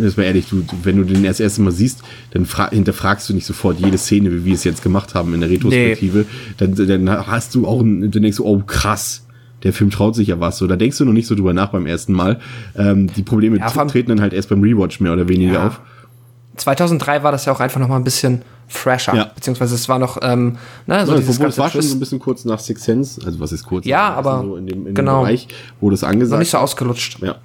[0.00, 3.34] das mal ehrlich, du, wenn du den erst erste Mal siehst, dann fra hinterfragst du
[3.34, 6.26] nicht sofort jede Szene, wie wir es jetzt gemacht haben in der Retrospektive.
[6.58, 9.26] Dann, dann hast du auch, ein, dann denkst du, oh krass,
[9.64, 10.58] der Film traut sich ja was.
[10.58, 12.38] So, da denkst du noch nicht so drüber nach beim ersten Mal.
[12.76, 15.66] Ähm, die Probleme Ja, treten dann halt erst beim Rewatch mehr oder weniger Ja.
[15.66, 15.80] auf.
[16.58, 19.14] 2003 war das ja auch einfach noch mal ein bisschen fresher.
[19.14, 19.30] Ja.
[19.34, 22.00] Beziehungsweise es war noch, ähm, ne, so Ja, dieses obwohl es war schon so ein
[22.00, 23.86] bisschen kurz nach Six Sense, also was ist kurz?
[23.86, 25.20] Ja, Also aber so in dem, in genau.
[25.20, 25.48] dem Bereich,
[25.80, 27.18] wo das noch angesagt nicht so ausgelutscht.
[27.20, 27.36] Ja.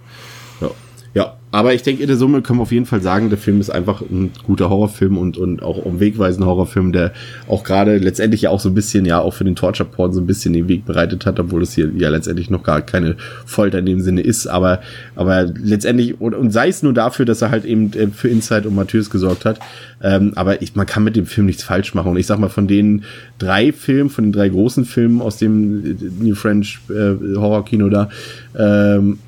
[0.61, 0.69] ja.
[1.13, 3.59] Ja, aber ich denke, in der Summe können wir auf jeden Fall sagen, der Film
[3.59, 7.11] ist einfach ein guter Horrorfilm und, und auch ein wegweisender Horrorfilm, der
[7.47, 10.25] auch gerade letztendlich ja auch so ein bisschen, ja, auch für den Torture-Porn so ein
[10.25, 13.85] bisschen den Weg bereitet hat, obwohl es hier ja letztendlich noch gar keine Folter in
[13.85, 14.81] dem Sinne ist, aber,
[15.15, 18.65] aber letztendlich, und, und sei es nur dafür, dass er halt eben äh, für Insight
[18.65, 19.59] und Matthäus gesorgt hat,
[20.01, 22.09] ähm, aber ich, man kann mit dem Film nichts falsch machen.
[22.09, 23.03] Und ich sag mal, von den
[23.37, 28.09] drei Filmen, von den drei großen Filmen aus dem äh, New French äh, Horror-Kino da,
[28.57, 29.19] ähm,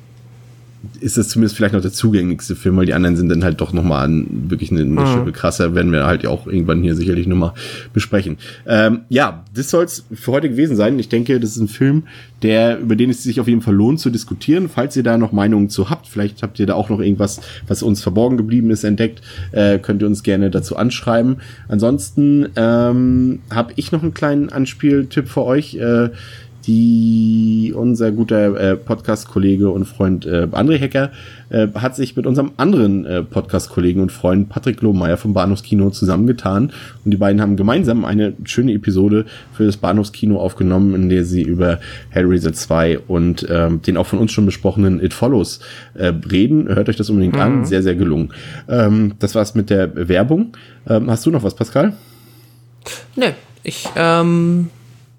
[1.00, 3.72] ist das zumindest vielleicht noch der zugänglichste Film, weil die anderen sind dann halt doch
[3.72, 7.52] nochmal wirklich eine, eine Schippe krasser, werden wir halt ja auch irgendwann hier sicherlich nochmal
[7.92, 8.38] besprechen.
[8.66, 10.98] Ähm, ja, das soll's für heute gewesen sein.
[10.98, 12.04] Ich denke, das ist ein Film,
[12.42, 14.68] der, über den es sich auf jeden Fall lohnt zu diskutieren.
[14.68, 17.82] Falls ihr da noch Meinungen zu habt, vielleicht habt ihr da auch noch irgendwas, was
[17.82, 19.22] uns verborgen geblieben ist, entdeckt,
[19.52, 21.36] äh, könnt ihr uns gerne dazu anschreiben.
[21.68, 25.74] Ansonsten ähm, habe ich noch einen kleinen Anspieltipp für euch.
[25.76, 26.10] Äh,
[26.66, 31.12] die unser guter äh, Podcast-Kollege und Freund äh, André Hecker
[31.48, 36.72] äh, hat sich mit unserem anderen äh, Podcast-Kollegen und Freund Patrick Lohmeier vom Bahnhofskino zusammengetan
[37.04, 41.42] und die beiden haben gemeinsam eine schöne Episode für das Bahnhofskino aufgenommen, in der sie
[41.42, 41.78] über
[42.10, 45.60] Hellraiser 2 und ähm, den auch von uns schon besprochenen It Follows
[45.94, 46.68] äh, reden.
[46.68, 48.30] Hört euch das unbedingt an, sehr, sehr gelungen.
[48.68, 50.52] Ähm, das war's mit der Werbung.
[50.88, 51.92] Ähm, hast du noch was, Pascal?
[53.16, 53.26] Nö,
[53.62, 54.70] ich, ähm,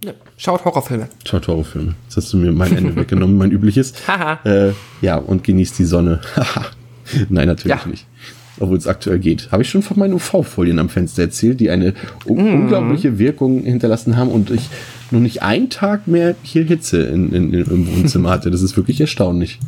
[0.04, 0.12] nö.
[0.38, 1.08] schaut Horrorfilme.
[1.26, 1.95] Schaut Horrorfilme.
[2.06, 3.93] Jetzt hast du mir mein Ende weggenommen, mein übliches.
[4.08, 4.39] Haha.
[4.43, 6.22] äh, ja, und genießt die Sonne.
[6.36, 6.66] Haha.
[7.30, 7.88] Nein, natürlich Ja.
[7.89, 8.06] nicht.
[8.60, 9.50] Obwohl es aktuell geht.
[9.52, 11.93] Habe ich schon von meinen UV-Folien am Fenster erzählt, die eine
[12.26, 12.54] un Mhm.
[12.64, 14.68] unglaubliche Wirkung hinterlassen haben und ich
[15.12, 18.50] noch nicht einen Tag mehr hier Hitze in, in, in, im Wohnzimmer hatte.
[18.50, 19.60] Das ist wirklich erstaunlich.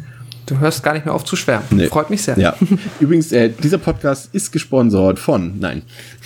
[0.47, 1.67] Du hörst gar nicht mehr auf zu schwärmen.
[1.69, 1.85] Nee.
[1.85, 2.37] Freut mich sehr.
[2.39, 2.55] Ja.
[2.99, 5.83] Übrigens, äh, dieser Podcast ist gesponsert von, nein.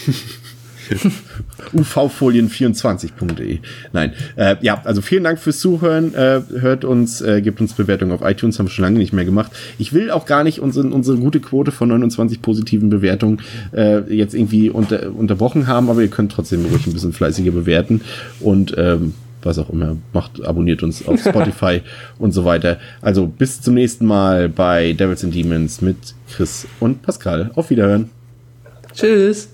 [1.75, 3.59] uvfolien24.de.
[3.91, 4.13] Nein.
[4.35, 6.13] Äh, ja, also vielen Dank fürs Zuhören.
[6.13, 9.25] Äh, hört uns, äh, gebt uns Bewertungen auf iTunes, haben wir schon lange nicht mehr
[9.25, 9.51] gemacht.
[9.77, 14.33] Ich will auch gar nicht unsere, unsere gute Quote von 29 positiven Bewertungen äh, jetzt
[14.33, 18.01] irgendwie unter, unterbrochen haben, aber ihr könnt trotzdem ruhig ein bisschen fleißiger bewerten
[18.39, 19.13] und ähm,
[19.45, 21.81] was auch immer macht, abonniert uns auf Spotify
[22.17, 22.77] und so weiter.
[23.01, 25.97] Also bis zum nächsten Mal bei Devils and Demons mit
[26.31, 27.51] Chris und Pascal.
[27.55, 28.09] Auf Wiederhören.
[28.93, 29.52] Tschüss.